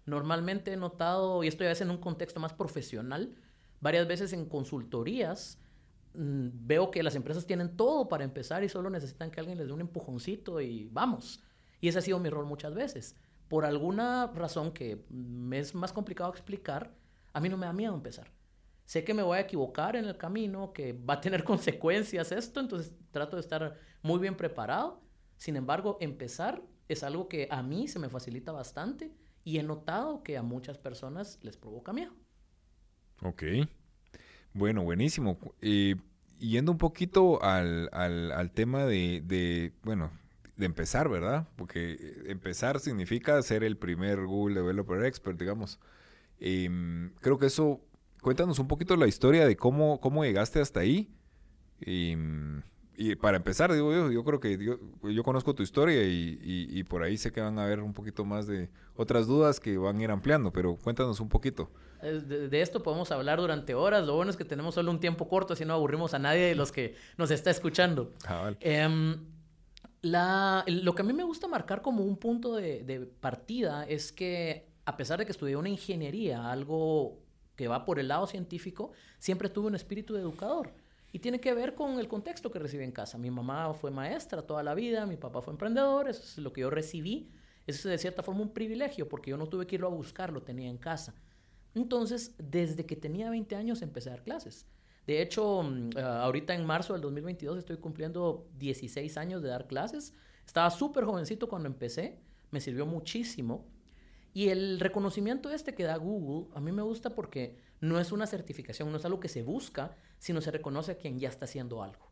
Normalmente 0.08 0.72
he 0.72 0.76
notado, 0.76 1.44
y 1.44 1.48
estoy 1.48 1.66
a 1.66 1.70
veces 1.70 1.82
en 1.82 1.90
un 1.90 1.98
contexto 1.98 2.40
más 2.40 2.52
profesional, 2.52 3.36
varias 3.80 4.08
veces 4.08 4.32
en 4.32 4.46
consultorías, 4.46 5.58
mm, 6.14 6.48
veo 6.52 6.90
que 6.90 7.02
las 7.02 7.14
empresas 7.14 7.46
tienen 7.46 7.76
todo 7.76 8.08
para 8.08 8.24
empezar 8.24 8.64
y 8.64 8.68
solo 8.68 8.90
necesitan 8.90 9.30
que 9.30 9.40
alguien 9.40 9.58
les 9.58 9.66
dé 9.66 9.72
un 9.72 9.80
empujoncito 9.80 10.60
y 10.60 10.88
vamos. 10.92 11.42
Y 11.80 11.88
ese 11.88 11.98
ha 11.98 12.02
sido 12.02 12.18
mi 12.18 12.30
rol 12.30 12.46
muchas 12.46 12.74
veces 12.74 13.14
por 13.48 13.64
alguna 13.64 14.26
razón 14.28 14.72
que 14.72 15.04
me 15.08 15.58
es 15.58 15.74
más 15.74 15.92
complicado 15.92 16.30
explicar, 16.30 16.94
a 17.32 17.40
mí 17.40 17.48
no 17.48 17.56
me 17.56 17.66
da 17.66 17.72
miedo 17.72 17.94
empezar. 17.94 18.30
Sé 18.84 19.04
que 19.04 19.14
me 19.14 19.22
voy 19.22 19.38
a 19.38 19.40
equivocar 19.40 19.96
en 19.96 20.04
el 20.04 20.16
camino, 20.16 20.72
que 20.72 20.92
va 20.92 21.14
a 21.14 21.20
tener 21.20 21.44
consecuencias 21.44 22.30
esto, 22.30 22.60
entonces 22.60 22.94
trato 23.10 23.36
de 23.36 23.40
estar 23.40 23.76
muy 24.02 24.18
bien 24.18 24.36
preparado. 24.36 25.00
Sin 25.36 25.56
embargo, 25.56 25.98
empezar 26.00 26.62
es 26.88 27.02
algo 27.02 27.28
que 27.28 27.48
a 27.50 27.62
mí 27.62 27.88
se 27.88 27.98
me 27.98 28.08
facilita 28.08 28.52
bastante 28.52 29.12
y 29.48 29.58
he 29.58 29.62
notado 29.62 30.22
que 30.22 30.36
a 30.36 30.42
muchas 30.42 30.76
personas 30.76 31.38
les 31.40 31.56
provoca 31.56 31.94
miedo. 31.94 32.12
Ok. 33.22 33.44
Bueno, 34.52 34.82
buenísimo. 34.82 35.38
Yendo 36.38 36.72
un 36.72 36.76
poquito 36.76 37.42
al, 37.42 37.88
al, 37.92 38.50
tema 38.52 38.84
de, 38.84 39.22
de, 39.24 39.72
bueno, 39.84 40.10
de 40.58 40.66
empezar, 40.66 41.08
¿verdad? 41.08 41.48
Porque 41.56 41.96
empezar 42.26 42.78
significa 42.78 43.40
ser 43.40 43.64
el 43.64 43.78
primer 43.78 44.26
Google 44.26 44.56
Developer 44.56 45.02
Expert, 45.06 45.38
digamos. 45.38 45.80
Em, 46.38 47.14
creo 47.22 47.38
que 47.38 47.46
eso, 47.46 47.80
cuéntanos 48.20 48.58
un 48.58 48.68
poquito 48.68 48.96
la 48.96 49.06
historia 49.06 49.46
de 49.46 49.56
cómo, 49.56 49.98
cómo 49.98 50.26
llegaste 50.26 50.60
hasta 50.60 50.80
ahí. 50.80 51.10
Em, 51.80 52.60
y 53.00 53.14
para 53.14 53.36
empezar, 53.36 53.72
digo 53.72 53.92
yo, 53.92 54.10
yo 54.10 54.24
creo 54.24 54.40
que 54.40 54.58
yo, 54.58 55.22
conozco 55.22 55.54
tu 55.54 55.62
historia 55.62 56.02
y, 56.04 56.82
por 56.82 57.04
ahí 57.04 57.16
sé 57.16 57.30
que 57.30 57.40
van 57.40 57.56
a 57.60 57.62
haber 57.62 57.78
un 57.80 57.94
poquito 57.94 58.24
más 58.24 58.48
de 58.48 58.70
otras 58.96 59.28
dudas 59.28 59.60
que 59.60 59.78
van 59.78 59.98
a 59.98 60.02
ir 60.02 60.10
ampliando, 60.10 60.52
pero 60.52 60.74
cuéntanos 60.74 61.20
un 61.20 61.28
poquito. 61.28 61.70
De, 62.02 62.60
esto 62.60 62.82
podemos 62.82 63.12
hablar 63.12 63.38
durante 63.38 63.72
horas. 63.74 64.04
Lo 64.04 64.16
bueno 64.16 64.32
es 64.32 64.36
que 64.36 64.44
tenemos 64.44 64.74
solo 64.74 64.90
un 64.90 64.98
tiempo 64.98 65.28
corto, 65.28 65.52
así 65.52 65.64
no 65.64 65.74
aburrimos 65.74 66.12
a 66.12 66.18
nadie 66.18 66.40
de 66.40 66.54
los 66.56 66.72
que 66.72 66.96
nos 67.16 67.30
está 67.30 67.52
escuchando. 67.52 68.12
Ah, 68.26 68.50
la, 70.02 70.64
lo 70.66 70.94
que 70.96 71.02
a 71.02 71.04
mí 71.04 71.12
me 71.12 71.22
gusta 71.22 71.46
marcar 71.46 71.82
como 71.82 72.02
un 72.02 72.16
punto 72.16 72.56
de, 72.56 73.08
partida 73.20 73.84
es 73.84 74.10
que 74.10 74.72
a 74.84 74.96
pesar 74.96 75.20
de 75.20 75.24
que 75.24 75.30
estudié 75.30 75.54
una 75.54 75.68
ingeniería, 75.68 76.50
algo 76.50 77.20
que 77.54 77.68
va 77.68 77.84
por 77.84 78.00
el 78.00 78.08
lado 78.08 78.26
científico, 78.26 78.90
siempre 79.20 79.48
tuve 79.48 79.68
un 79.68 79.76
espíritu 79.76 80.14
de 80.14 80.20
educador. 80.20 80.72
Y 81.12 81.20
tiene 81.20 81.40
que 81.40 81.54
ver 81.54 81.74
con 81.74 81.98
el 81.98 82.08
contexto 82.08 82.50
que 82.50 82.58
recibí 82.58 82.84
en 82.84 82.92
casa. 82.92 83.16
Mi 83.18 83.30
mamá 83.30 83.72
fue 83.74 83.90
maestra 83.90 84.42
toda 84.42 84.62
la 84.62 84.74
vida, 84.74 85.06
mi 85.06 85.16
papá 85.16 85.40
fue 85.40 85.52
emprendedor, 85.52 86.08
eso 86.08 86.22
es 86.22 86.38
lo 86.38 86.52
que 86.52 86.60
yo 86.62 86.70
recibí. 86.70 87.30
Eso 87.66 87.88
es 87.88 87.92
de 87.92 87.98
cierta 87.98 88.22
forma 88.22 88.40
un 88.40 88.52
privilegio 88.52 89.08
porque 89.08 89.30
yo 89.30 89.36
no 89.36 89.46
tuve 89.46 89.66
que 89.66 89.76
irlo 89.76 89.88
a 89.88 89.90
buscar, 89.90 90.32
lo 90.32 90.42
tenía 90.42 90.68
en 90.68 90.78
casa. 90.78 91.14
Entonces, 91.74 92.34
desde 92.38 92.86
que 92.86 92.96
tenía 92.96 93.30
20 93.30 93.56
años 93.56 93.82
empecé 93.82 94.08
a 94.08 94.12
dar 94.12 94.22
clases. 94.22 94.66
De 95.06 95.22
hecho, 95.22 95.62
mm, 95.62 95.90
ah, 95.96 96.22
ahorita 96.24 96.54
en 96.54 96.66
marzo 96.66 96.92
del 96.92 97.02
2022 97.02 97.58
estoy 97.58 97.78
cumpliendo 97.78 98.46
16 98.58 99.16
años 99.16 99.42
de 99.42 99.48
dar 99.48 99.66
clases. 99.66 100.14
Estaba 100.46 100.70
súper 100.70 101.04
jovencito 101.04 101.48
cuando 101.48 101.68
empecé, 101.68 102.18
me 102.50 102.60
sirvió 102.60 102.86
muchísimo. 102.86 103.66
Y 104.34 104.48
el 104.48 104.80
reconocimiento 104.80 105.50
este 105.50 105.74
que 105.74 105.84
da 105.84 105.96
Google, 105.96 106.50
a 106.54 106.60
mí 106.60 106.72
me 106.72 106.82
gusta 106.82 107.14
porque 107.14 107.56
no 107.80 108.00
es 108.00 108.12
una 108.12 108.26
certificación, 108.26 108.90
no 108.90 108.98
es 108.98 109.04
algo 109.04 109.20
que 109.20 109.28
se 109.28 109.42
busca, 109.42 109.94
sino 110.18 110.40
se 110.40 110.50
reconoce 110.50 110.92
a 110.92 110.98
quien 110.98 111.18
ya 111.18 111.28
está 111.28 111.44
haciendo 111.44 111.82
algo. 111.82 112.08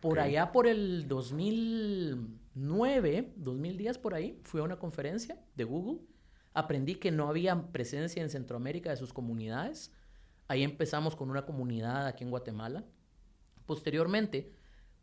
Por 0.00 0.18
allá, 0.20 0.52
por 0.52 0.66
el 0.66 1.08
2009, 1.08 3.32
2010, 3.36 3.98
por 3.98 4.14
ahí, 4.14 4.40
fui 4.44 4.60
a 4.60 4.64
una 4.64 4.78
conferencia 4.78 5.38
de 5.54 5.64
Google. 5.64 6.00
Aprendí 6.52 6.96
que 6.96 7.10
no 7.10 7.28
había 7.28 7.72
presencia 7.72 8.22
en 8.22 8.28
Centroamérica 8.30 8.90
de 8.90 8.96
sus 8.96 9.12
comunidades. 9.12 9.92
Ahí 10.48 10.62
empezamos 10.62 11.16
con 11.16 11.30
una 11.30 11.46
comunidad 11.46 12.06
aquí 12.06 12.24
en 12.24 12.30
Guatemala. 12.30 12.84
Posteriormente, 13.64 14.52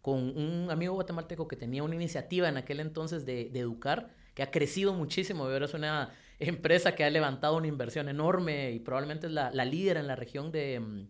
con 0.01 0.37
un 0.37 0.69
amigo 0.69 0.93
guatemalteco 0.93 1.47
que 1.47 1.55
tenía 1.55 1.81
una 1.81 1.95
iniciativa 1.95 2.47
en 2.49 2.57
aquel 2.57 2.79
entonces 2.79 3.25
de, 3.25 3.49
educar, 3.53 4.13
que 4.35 4.43
ha 4.43 4.51
crecido 4.51 4.93
muchísimo. 4.93 5.45
Ahora 5.45 5.65
es 5.65 5.73
una 5.73 6.13
empresa 6.39 6.95
que 6.95 7.03
ha 7.03 7.09
levantado 7.09 7.57
una 7.57 7.67
inversión 7.67 8.09
enorme 8.09 8.71
y 8.71 8.79
probablemente 8.79 9.27
es 9.27 9.33
la, 9.33 9.51
líder 9.65 9.97
en 9.97 10.07
la 10.07 10.15
región 10.15 10.51
de, 10.51 10.79
mm, 10.79 11.07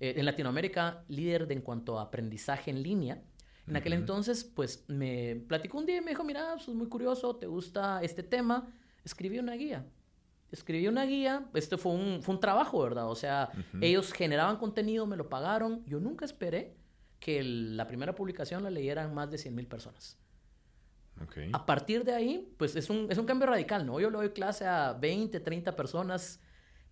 eh, 0.00 0.14
en 0.16 0.24
Latinoamérica, 0.24 1.04
líder 1.08 1.46
de, 1.46 1.54
en 1.54 1.62
cuanto 1.62 1.98
a 1.98 2.02
aprendizaje 2.02 2.70
en 2.70 2.82
línea. 2.82 3.22
En 3.66 3.76
aquel 3.76 3.92
entonces, 3.92 4.42
pues 4.42 4.84
me 4.88 5.36
platicó 5.46 5.78
un 5.78 5.86
día 5.86 5.98
y 5.98 6.00
me 6.00 6.10
dijo, 6.10 6.24
mira, 6.24 6.58
sos 6.58 6.74
muy 6.74 6.88
curioso, 6.88 7.36
te 7.36 7.46
gusta 7.46 8.02
este 8.02 8.24
tema, 8.24 8.68
escribí 9.04 9.38
una 9.38 9.54
guía. 9.54 9.86
Escribí 10.50 10.88
una 10.88 11.04
guía, 11.04 11.46
este 11.54 11.76
fue 11.76 11.92
un, 11.92 12.20
fue 12.20 12.34
un 12.34 12.40
trabajo, 12.40 12.82
¿verdad? 12.82 13.08
O 13.08 13.14
sea, 13.14 13.50
ellos 13.80 14.12
generaban 14.12 14.56
contenido, 14.56 15.06
me 15.06 15.16
lo 15.16 15.28
pagaron. 15.28 15.84
Yo 15.86 16.00
nunca 16.00 16.24
esperé 16.24 16.74
que 17.20 17.44
la 17.44 17.86
primera 17.86 18.14
publicación 18.14 18.64
la 18.64 18.70
leyeran 18.70 19.14
más 19.14 19.30
de 19.30 19.38
100 19.38 19.54
mil 19.54 19.68
personas. 19.68 20.18
A 21.52 21.66
partir 21.66 22.04
de 22.04 22.12
ahí, 22.12 22.54
pues 22.56 22.76
es 22.76 22.88
un, 22.90 23.06
es 23.10 23.18
un 23.18 23.26
cambio 23.26 23.46
radical, 23.46 23.86
¿no? 23.86 24.00
Yo 24.00 24.10
le 24.10 24.16
doy 24.16 24.30
clase 24.30 24.64
a 24.64 24.94
20, 24.94 25.38
30 25.40 25.76
personas 25.76 26.40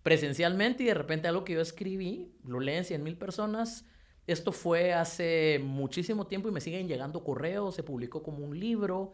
presencialmente 0.03 0.83
y 0.83 0.87
de 0.87 0.93
repente 0.93 1.27
algo 1.27 1.43
que 1.43 1.53
yo 1.53 1.61
escribí 1.61 2.31
lo 2.43 2.59
leen 2.59 2.85
100 2.85 3.03
mil 3.03 3.17
personas. 3.17 3.85
Esto 4.27 4.51
fue 4.51 4.93
hace 4.93 5.59
muchísimo 5.63 6.27
tiempo 6.27 6.47
y 6.47 6.51
me 6.51 6.61
siguen 6.61 6.87
llegando 6.87 7.23
correos, 7.23 7.75
se 7.75 7.83
publicó 7.83 8.21
como 8.21 8.45
un 8.45 8.59
libro. 8.59 9.13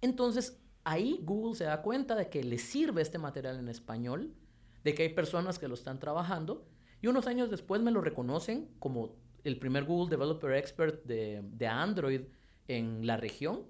Entonces, 0.00 0.60
ahí 0.84 1.20
Google 1.22 1.56
se 1.56 1.64
da 1.64 1.80
cuenta 1.82 2.16
de 2.16 2.28
que 2.28 2.42
le 2.42 2.58
sirve 2.58 3.02
este 3.02 3.18
material 3.18 3.58
en 3.58 3.68
español, 3.68 4.34
de 4.82 4.94
que 4.94 5.04
hay 5.04 5.10
personas 5.10 5.58
que 5.58 5.68
lo 5.68 5.74
están 5.74 6.00
trabajando 6.00 6.66
y 7.02 7.08
unos 7.08 7.26
años 7.26 7.50
después 7.50 7.82
me 7.82 7.90
lo 7.90 8.00
reconocen 8.00 8.68
como 8.78 9.16
el 9.44 9.58
primer 9.58 9.84
Google 9.84 10.08
Developer 10.08 10.52
Expert 10.52 11.04
de, 11.04 11.66
Android 11.66 12.22
en 12.68 13.06
la 13.06 13.16
región. 13.16 13.64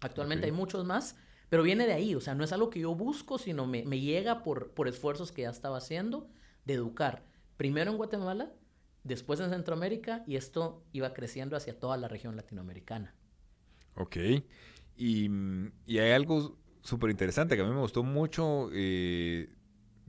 Actualmente 0.00 0.46
hay 0.46 0.52
muchos 0.52 0.84
más, 0.84 1.16
pero 1.48 1.62
viene 1.62 1.86
de 1.86 1.92
ahí, 1.92 2.14
o 2.14 2.20
sea, 2.20 2.34
no 2.34 2.44
es 2.44 2.52
algo 2.52 2.70
que 2.70 2.80
yo 2.80 2.94
busco, 2.94 3.38
sino 3.38 3.66
me, 3.66 3.82
llega 4.00 4.42
por, 4.42 4.70
por 4.72 4.88
esfuerzos 4.88 5.32
que 5.32 5.42
ya 5.42 5.50
estaba 5.50 5.78
haciendo 5.78 6.28
de 6.64 6.74
educar. 6.74 7.24
Primero 7.56 7.90
en 7.90 7.96
Guatemala, 7.96 8.52
después 9.04 9.40
en 9.40 9.50
Centroamérica 9.50 10.22
y 10.26 10.36
esto 10.36 10.82
iba 10.92 11.12
creciendo 11.14 11.56
hacia 11.56 11.78
toda 11.78 11.96
la 11.96 12.08
región 12.08 12.36
latinoamericana. 12.36 13.14
Ok. 13.94 14.16
Y, 14.96 15.30
hay 15.88 16.12
algo 16.12 16.56
súper 16.82 17.10
interesante 17.10 17.56
que 17.56 17.62
a 17.62 17.64
mí 17.64 17.72
me 17.72 17.80
gustó 17.80 18.02
mucho 18.02 18.70
eh, 18.72 19.48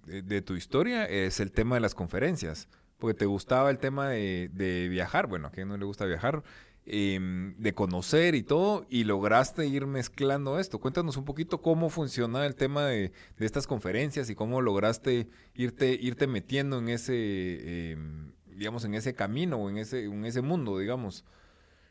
de, 0.06 0.42
tu 0.42 0.56
historia, 0.56 1.06
es 1.06 1.40
el 1.40 1.52
tema 1.52 1.76
de 1.76 1.82
las 1.82 1.96
conferencias, 1.96 2.70
porque 2.98 3.18
te 3.18 3.26
gustaba 3.26 3.70
el 3.70 3.80
tema 3.80 4.10
de, 4.10 4.88
viajar, 4.90 5.28
bueno, 5.28 5.48
a 5.48 5.52
quien 5.52 5.68
no 5.68 5.78
le 5.78 5.86
gusta 5.86 6.06
viajar, 6.06 6.44
em, 6.88 7.56
de 7.58 7.74
conocer 7.74 8.34
y 8.36 8.44
todo, 8.44 8.86
y 8.90 9.04
lograste 9.04 9.68
ir 9.68 9.86
mezclando 9.86 10.60
esto. 10.60 10.80
Cuéntanos 10.80 11.18
un 11.18 11.26
poquito 11.26 11.62
cómo 11.62 11.90
funciona 11.90 12.46
el 12.46 12.56
tema 12.56 12.86
de, 12.86 13.12
estas 13.38 13.68
conferencias 13.68 14.30
y 14.30 14.36
cómo 14.36 14.62
lograste 14.62 15.28
irte, 15.54 15.98
irte 16.02 16.28
metiendo 16.28 16.80
en 16.80 16.90
ese, 16.90 17.92
em, 17.92 18.32
digamos, 18.48 18.86
en 18.86 18.96
ese 18.96 19.14
camino 19.14 19.58
o 19.58 19.70
en 19.70 19.78
ese, 19.78 20.06
en 20.06 20.26
ese 20.26 20.42
mundo, 20.42 20.80
digamos. 20.80 21.26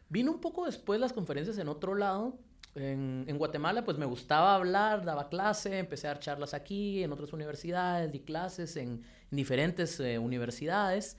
Vino 0.09 0.33
un 0.33 0.41
poco 0.41 0.67
después 0.67 1.01
las 1.01 1.13
conferencias 1.13 1.59
en 1.59 1.69
otro 1.69 1.95
lado, 1.95 2.39
en, 2.77 3.39
Guatemala, 3.39 3.85
pues 3.85 3.97
me 3.97 4.05
gustaba 4.07 4.55
hablar, 4.55 5.05
daba 5.05 5.29
clase, 5.29 5.79
empecé 5.79 6.07
a 6.07 6.11
dar 6.11 6.21
charlas 6.21 6.53
aquí, 6.55 7.03
en 7.03 7.13
otras 7.13 7.33
universidades, 7.33 8.13
di 8.13 8.21
clases 8.21 8.77
en, 8.77 9.03
diferentes 9.31 9.99
eh, 10.01 10.19
universidades. 10.19 11.17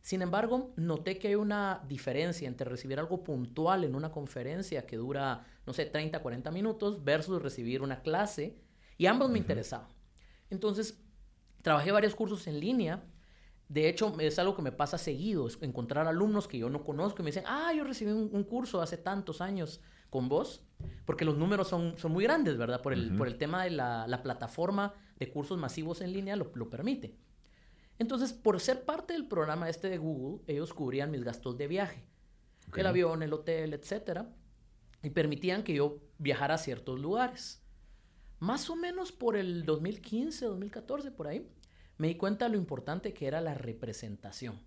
Sin 0.00 0.22
embargo, 0.22 0.72
noté 0.76 1.18
que 1.18 1.28
hay 1.28 1.34
una 1.34 1.82
diferencia 1.88 2.48
entre 2.48 2.68
recibir 2.68 2.98
algo 2.98 3.22
puntual 3.24 3.84
en 3.84 3.94
una 3.94 4.10
conferencia 4.10 4.86
que 4.86 4.96
dura, 4.96 5.44
no 5.66 5.72
sé, 5.72 5.86
30, 5.86 6.20
40 6.20 6.50
minutos 6.50 7.04
versus 7.04 7.42
recibir 7.42 7.82
una 7.82 8.00
clase, 8.00 8.58
y 8.96 9.06
ambos 9.06 9.30
me 9.30 9.38
interesaban. 9.38 9.88
Entonces, 10.50 10.98
trabajé 11.62 11.92
varios 11.92 12.14
cursos 12.14 12.46
en 12.46 12.58
línea. 12.58 13.04
De 13.68 13.88
hecho, 13.88 14.18
es 14.18 14.38
algo 14.38 14.56
que 14.56 14.62
me 14.62 14.72
pasa 14.72 14.96
seguido, 14.96 15.46
es 15.46 15.58
encontrar 15.60 16.06
alumnos 16.06 16.48
que 16.48 16.58
yo 16.58 16.70
no 16.70 16.84
conozco 16.84 17.20
y 17.20 17.24
me 17.24 17.30
dicen, 17.30 17.44
ah, 17.46 17.72
yo 17.76 17.84
recibí 17.84 18.10
un 18.10 18.44
curso 18.44 18.80
hace 18.80 18.96
tantos 18.96 19.40
años 19.40 19.80
con 20.10 20.28
vos, 20.28 20.62
porque 21.04 21.24
los 21.24 21.36
números 21.36 21.68
son, 21.68 21.98
son 21.98 22.12
muy 22.12 22.24
grandes, 22.24 22.56
¿verdad? 22.56 22.80
Por 22.80 22.92
el, 22.92 23.14
por 23.16 23.28
el 23.28 23.36
tema 23.36 23.64
de 23.64 23.70
la, 23.70 24.06
la, 24.06 24.22
plataforma 24.22 24.94
de 25.18 25.30
cursos 25.30 25.58
masivos 25.58 26.00
en 26.00 26.12
línea 26.12 26.36
lo, 26.36 26.50
lo, 26.54 26.70
permite. 26.70 27.16
Entonces, 27.98 28.32
por 28.32 28.60
ser 28.60 28.84
parte 28.84 29.12
del 29.12 29.26
programa 29.26 29.68
este 29.68 29.88
de 29.88 29.98
Google, 29.98 30.42
ellos 30.46 30.72
cubrían 30.72 31.10
mis 31.10 31.24
gastos 31.24 31.58
de 31.58 31.66
viaje. 31.66 32.04
El 32.76 32.86
avión, 32.86 33.22
el 33.22 33.32
hotel, 33.32 33.74
etc. 33.74 34.26
Y 35.02 35.10
permitían 35.10 35.62
que 35.62 35.74
yo 35.74 35.98
viajara 36.18 36.54
a 36.54 36.58
ciertos 36.58 37.00
lugares. 37.00 37.62
Más 38.38 38.70
o 38.70 38.76
menos 38.76 39.10
por 39.10 39.36
el 39.36 39.64
2015, 39.64 40.46
2014, 40.46 41.10
por 41.10 41.26
ahí, 41.26 41.48
me 41.96 42.08
di 42.08 42.14
cuenta 42.14 42.44
de 42.44 42.52
lo 42.52 42.58
importante 42.58 43.12
que 43.12 43.26
era 43.26 43.40
la 43.40 43.54
representación. 43.54 44.60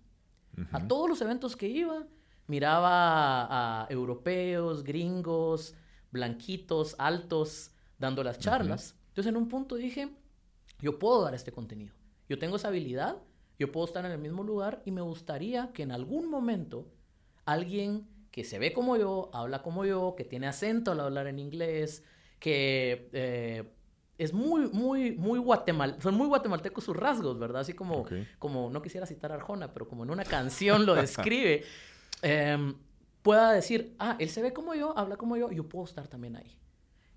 A 0.70 0.86
todos 0.86 1.08
los 1.08 1.22
eventos 1.22 1.56
que 1.56 1.66
iba, 1.66 2.06
miraba 2.46 3.84
a, 3.84 3.86
europeos, 3.88 4.84
gringos, 4.84 5.74
blanquitos, 6.10 6.94
altos, 6.98 7.70
dando 7.98 8.22
las 8.22 8.38
charlas. 8.38 8.94
Entonces 9.08 9.30
en 9.30 9.38
un 9.38 9.48
punto 9.48 9.76
dije, 9.76 10.10
yo 10.80 10.98
puedo 10.98 11.22
dar 11.22 11.34
este 11.34 11.52
contenido. 11.52 11.94
Yo 12.32 12.38
tengo 12.38 12.56
esa 12.56 12.68
habilidad, 12.68 13.18
yo 13.58 13.70
puedo 13.70 13.86
estar 13.86 14.04
en 14.04 14.12
el 14.12 14.18
mismo 14.18 14.42
lugar 14.42 14.82
y 14.84 14.90
me 14.90 15.02
gustaría 15.02 15.70
que 15.72 15.82
en 15.82 15.92
algún 15.92 16.30
momento 16.30 16.90
alguien 17.44 18.08
que 18.30 18.44
se 18.44 18.58
ve 18.58 18.72
como 18.72 18.96
yo, 18.96 19.30
habla 19.34 19.62
como 19.62 19.84
yo, 19.84 20.14
que 20.16 20.24
tiene 20.24 20.46
acento 20.46 20.92
al 20.92 21.00
hablar 21.00 21.26
en 21.26 21.38
inglés, 21.38 22.02
que 22.38 23.10
eh, 23.12 23.70
es 24.16 24.32
muy, 24.32 24.68
muy, 24.68 25.12
muy 25.12 25.38
guatemal 25.38 26.00
son 26.00 26.14
muy 26.14 26.26
guatemaltecos 26.26 26.84
sus 26.84 26.96
rasgos, 26.96 27.38
¿verdad? 27.38 27.60
Así 27.60 27.74
como, 27.74 28.06
como, 28.38 28.70
no 28.70 28.80
quisiera 28.80 29.06
citar 29.06 29.30
a 29.32 29.34
Arjona, 29.34 29.72
pero 29.74 29.86
como 29.86 30.02
en 30.04 30.10
una 30.10 30.24
canción 30.24 30.86
lo 30.86 30.94
describe, 30.96 31.64
Em, 32.22 32.76
pueda 33.22 33.52
decir, 33.52 33.94
ah, 33.98 34.16
él 34.18 34.30
se 34.30 34.40
ve 34.42 34.52
como 34.52 34.74
yo, 34.74 34.96
habla 34.96 35.16
como 35.16 35.36
yo, 35.36 35.50
yo 35.50 35.68
puedo 35.68 35.84
estar 35.84 36.08
también 36.08 36.36
ahí. 36.36 36.56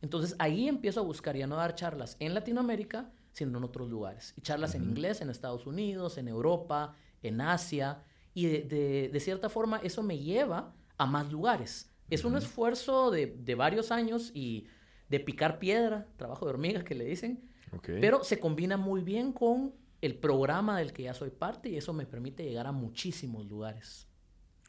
Entonces 0.01 0.35
ahí 0.39 0.67
empiezo 0.67 0.99
a 0.99 1.03
buscar 1.03 1.37
ya 1.37 1.47
no 1.47 1.55
dar 1.55 1.75
charlas 1.75 2.17
en 2.19 2.33
Latinoamérica, 2.33 3.11
sino 3.35 3.57
en 3.57 3.63
otros 3.65 3.89
lugares. 3.89 4.33
Y 4.37 4.41
charlas 4.41 4.75
en 4.75 4.83
inglés 4.83 5.19
en 5.19 5.29
Estados 5.29 5.67
Unidos, 5.67 6.17
en 6.17 6.29
Europa, 6.29 6.95
en 7.21 7.41
Asia. 7.41 8.01
Y 8.33 8.47
de, 8.47 9.19
cierta 9.19 9.49
forma 9.49 9.77
eso 9.83 10.01
me 10.03 10.17
lleva 10.17 10.73
a 10.97 11.05
más 11.05 11.29
lugares. 11.29 11.91
Es 12.09 12.23
un 12.23 12.37
esfuerzo 12.37 13.11
de, 13.11 13.55
varios 13.55 13.91
años 13.91 14.31
y 14.33 14.67
de 15.09 15.19
picar 15.19 15.59
piedra, 15.59 16.07
trabajo 16.15 16.45
de 16.45 16.51
hormiga 16.51 16.85
que 16.85 16.95
le 16.95 17.03
dicen. 17.03 17.43
Pero 17.83 18.23
se 18.23 18.39
combina 18.39 18.77
muy 18.77 19.01
bien 19.01 19.33
con 19.33 19.73
el 19.99 20.15
programa 20.15 20.77
del 20.77 20.93
que 20.93 21.03
ya 21.03 21.13
soy 21.13 21.29
parte 21.29 21.67
y 21.67 21.75
eso 21.75 21.91
me 21.91 22.05
permite 22.05 22.43
llegar 22.43 22.67
a 22.67 22.71
muchísimos 22.71 23.45
lugares. 23.47 24.07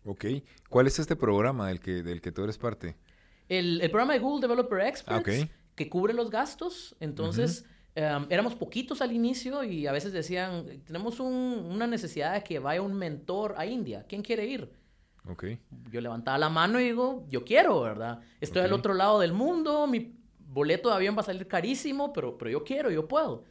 Ok. 0.05 0.25
¿Cuál 0.69 0.89
es 0.89 0.99
este 0.99 1.15
programa 1.15 1.69
del 1.69 1.79
que, 1.79 2.03
del 2.03 2.21
que 2.21 2.33
tú 2.33 2.43
eres 2.43 2.59
parte? 2.59 2.97
El, 3.49 3.79
programa 3.91 4.15
de 4.15 4.19
Google 4.19 4.41
Developer 4.41 4.81
Experts, 4.81 5.49
que 5.77 5.89
cubre 5.89 6.15
los 6.15 6.31
gastos. 6.31 6.97
Entonces, 6.99 7.65
em, 7.97 8.27
éramos 8.31 8.55
poquitos 8.55 9.03
al 9.03 9.11
inicio 9.13 9.65
y 9.65 9.89
a 9.89 9.93
veces 9.93 10.13
decían, 10.13 10.65
tenemos 10.85 11.19
una 11.19 11.89
necesidad 11.89 12.35
de 12.35 12.45
que 12.45 12.61
vaya 12.61 12.81
un 12.81 12.95
mentor 12.95 13.55
a 13.57 13.67
India. 13.67 14.05
¿Quién 14.09 14.23
quiere 14.23 14.47
ir? 14.47 14.71
Okay. 15.29 15.59
Yo 15.91 16.01
levantaba 16.01 16.39
la 16.39 16.49
mano 16.49 16.79
y 16.79 16.85
digo, 16.85 17.27
yo 17.29 17.45
quiero, 17.45 17.81
¿verdad? 17.81 18.21
Estoy 18.41 18.63
al 18.63 18.73
otro 18.73 18.95
lado 18.95 19.19
del 19.19 19.33
mundo, 19.33 19.89
mi 19.89 20.15
boleto 20.39 20.91
de 20.91 20.95
avión 20.95 21.17
va 21.17 21.23
a 21.23 21.25
salir 21.25 21.49
carísimo, 21.49 22.13
pero, 22.13 22.39
pero 22.39 22.49
yo 22.49 22.63
quiero, 22.63 22.93
yo 22.93 23.09
puedo. 23.09 23.43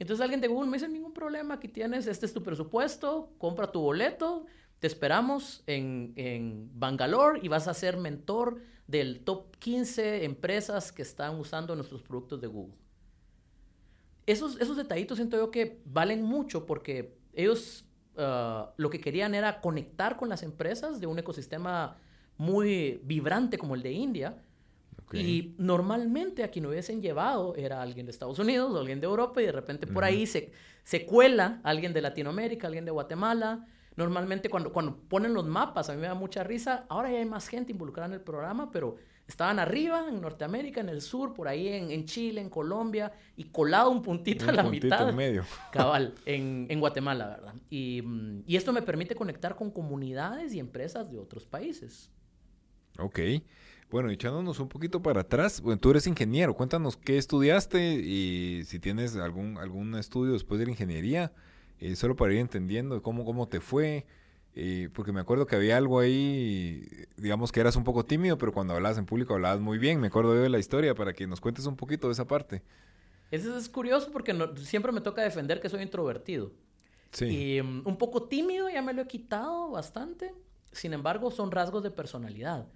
Entonces 0.00 0.20
alguien 0.20 0.40
de 0.40 0.48
Google 0.48 0.68
me 0.68 0.78
dice, 0.78 0.88
ningún 0.88 1.12
problema, 1.12 1.54
aquí 1.54 1.68
tienes, 1.68 2.08
este 2.08 2.26
es 2.26 2.34
tu 2.34 2.42
presupuesto, 2.42 3.32
compra 3.38 3.70
tu 3.70 3.80
boleto 3.80 4.46
te 4.80 4.86
esperamos 4.86 5.62
en, 5.66 6.70
Bangalore 6.74 7.38
y 7.42 7.48
vas 7.48 7.68
a 7.68 7.74
ser 7.74 7.98
mentor 7.98 8.62
del 8.86 9.20
top 9.20 9.54
15 9.58 10.24
empresas 10.24 10.90
que 10.90 11.02
están 11.02 11.38
usando 11.38 11.76
nuestros 11.76 12.02
productos 12.02 12.40
de 12.40 12.46
Google. 12.46 12.74
Esos, 14.26 14.60
esos 14.60 14.76
detallitos 14.76 15.18
siento 15.18 15.36
yo 15.36 15.50
que 15.50 15.80
valen 15.84 16.22
mucho 16.22 16.66
porque 16.66 17.16
ellos 17.32 17.84
ah, 18.16 18.72
lo 18.76 18.90
que 18.90 19.00
querían 19.00 19.34
era 19.34 19.60
conectar 19.60 20.16
con 20.16 20.28
las 20.28 20.42
empresas 20.42 21.00
de 21.00 21.06
un 21.06 21.18
ecosistema 21.18 21.96
muy 22.36 23.00
vibrante 23.04 23.58
como 23.58 23.74
el 23.74 23.82
de 23.82 23.92
India. 23.92 24.42
Y 25.12 25.56
normalmente 25.58 26.44
a 26.44 26.52
quien 26.52 26.66
hubiesen 26.66 27.02
llevado 27.02 27.56
era 27.56 27.82
alguien 27.82 28.06
de 28.06 28.12
Estados 28.12 28.38
Unidos 28.38 28.72
o 28.72 28.78
alguien 28.78 29.00
de 29.00 29.06
Europa 29.06 29.42
y 29.42 29.46
de 29.46 29.50
repente 29.50 29.88
por 29.88 30.04
ahí 30.04 30.24
se, 30.24 30.52
se 30.84 31.04
cuela 31.04 31.60
alguien 31.64 31.92
de 31.92 32.00
Latinoamérica, 32.00 32.68
alguien 32.68 32.84
de 32.84 32.92
Guatemala. 32.92 33.66
Normalmente 33.96 34.48
cuando, 34.48 34.72
cuando 34.72 34.96
ponen 34.96 35.34
los 35.34 35.44
mapas, 35.44 35.90
a 35.90 35.94
mí 35.94 36.00
me 36.00 36.06
da 36.06 36.14
mucha 36.14 36.44
risa, 36.44 36.86
ahora 36.88 37.10
ya 37.10 37.18
hay 37.18 37.24
más 37.24 37.48
gente 37.48 37.72
involucrada 37.72 38.06
en 38.06 38.14
el 38.14 38.20
programa, 38.20 38.70
pero 38.70 38.96
estaban 39.30 39.58
arriba 39.58 40.06
en 40.08 40.20
Norteamérica, 40.20 40.80
en 40.80 40.88
el 40.88 41.00
sur, 41.00 41.32
por 41.32 41.48
ahí 41.48 41.68
en, 41.68 41.90
en 41.90 42.04
Chile, 42.04 42.40
en 42.40 42.50
Colombia, 42.50 43.12
y 43.36 43.44
colado 43.44 43.90
un 43.90 44.02
puntito 44.02 44.48
a 44.48 44.52
la 44.52 44.62
mitad. 44.64 45.08
En 45.08 45.16
medio. 45.16 45.44
Cabal, 45.72 46.14
en, 46.26 46.66
en 46.68 46.80
Guatemala, 46.80 47.28
¿verdad? 47.28 47.54
Y, 47.70 48.02
y, 48.46 48.56
esto 48.56 48.72
me 48.72 48.82
permite 48.82 49.14
conectar 49.14 49.56
con 49.56 49.70
comunidades 49.70 50.52
y 50.52 50.58
empresas 50.58 51.10
de 51.10 51.18
otros 51.18 51.46
países. 51.46 52.10
Ok. 52.98 53.20
Bueno, 53.90 54.10
echándonos 54.10 54.60
un 54.60 54.68
poquito 54.68 55.02
para 55.02 55.22
atrás, 55.22 55.60
bueno, 55.60 55.80
tú 55.80 55.90
eres 55.90 56.06
ingeniero, 56.06 56.54
cuéntanos 56.54 56.96
qué 56.96 57.18
estudiaste 57.18 57.94
y 57.94 58.62
si 58.64 58.78
tienes 58.78 59.16
algún, 59.16 59.58
algún 59.58 59.96
estudio 59.96 60.32
después 60.32 60.60
de 60.60 60.66
la 60.66 60.72
ingeniería, 60.72 61.32
eh, 61.80 61.96
solo 61.96 62.14
para 62.14 62.32
ir 62.32 62.38
entendiendo 62.38 63.02
cómo, 63.02 63.24
cómo 63.24 63.48
te 63.48 63.60
fue, 63.60 64.06
eh, 64.54 64.88
porque 64.92 65.12
me 65.12 65.20
acuerdo 65.20 65.46
que 65.46 65.56
había 65.56 65.76
algo 65.76 66.00
ahí, 66.00 66.86
digamos 67.16 67.52
que 67.52 67.60
eras 67.60 67.76
un 67.76 67.84
poco 67.84 68.04
tímido, 68.04 68.36
pero 68.36 68.52
cuando 68.52 68.74
hablabas 68.74 68.98
en 68.98 69.06
público 69.06 69.34
hablabas 69.34 69.60
muy 69.60 69.78
bien, 69.78 70.00
me 70.00 70.08
acuerdo 70.08 70.34
yo 70.34 70.42
de 70.42 70.48
la 70.48 70.58
historia, 70.58 70.94
para 70.94 71.12
que 71.12 71.26
nos 71.26 71.40
cuentes 71.40 71.66
un 71.66 71.76
poquito 71.76 72.08
de 72.08 72.12
esa 72.12 72.26
parte. 72.26 72.62
Eso 73.30 73.56
es 73.56 73.68
curioso 73.68 74.10
porque 74.12 74.36
siempre 74.56 74.90
me 74.90 75.00
toca 75.00 75.22
defender 75.22 75.60
que 75.60 75.68
soy 75.68 75.82
introvertido. 75.82 76.50
Sí. 77.12 77.26
Y 77.26 77.60
um, 77.60 77.82
un 77.86 77.96
poco 77.96 78.24
tímido, 78.24 78.68
ya 78.68 78.82
me 78.82 78.92
lo 78.92 79.02
he 79.02 79.06
quitado 79.06 79.70
bastante. 79.70 80.34
Sin 80.72 80.92
embargo, 80.92 81.30
son 81.30 81.50
rasgos 81.50 81.82
de 81.82 81.90
personalidad. 81.90 82.66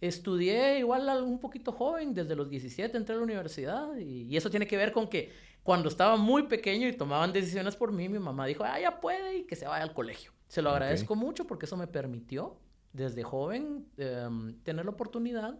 Estudié 0.00 0.78
igual 0.78 1.08
un 1.24 1.40
poquito 1.40 1.72
joven, 1.72 2.14
desde 2.14 2.36
los 2.36 2.48
17 2.48 2.96
entré 2.96 3.14
a 3.14 3.18
la 3.18 3.24
universidad 3.24 3.96
y, 3.96 4.36
eso 4.36 4.48
tiene 4.48 4.66
que 4.66 4.76
ver 4.76 4.92
con 4.92 5.08
que 5.08 5.32
cuando 5.64 5.88
estaba 5.88 6.16
muy 6.16 6.44
pequeño 6.44 6.86
y 6.86 6.92
tomaban 6.92 7.32
decisiones 7.32 7.74
por 7.74 7.92
mí, 7.92 8.08
mi 8.08 8.18
mamá 8.18 8.46
dijo, 8.46 8.62
ah, 8.64 8.78
ya 8.80 9.00
puede 9.00 9.38
y 9.38 9.44
que 9.44 9.56
se 9.56 9.66
vaya 9.66 9.82
al 9.82 9.92
colegio. 9.92 10.32
Se 10.46 10.62
lo 10.62 10.70
agradezco 10.70 11.16
mucho 11.16 11.46
porque 11.46 11.66
eso 11.66 11.76
me 11.76 11.88
permitió 11.88 12.58
desde 12.92 13.22
joven 13.22 13.86
em, 13.96 14.54
tener 14.62 14.84
la 14.84 14.92
oportunidad 14.92 15.58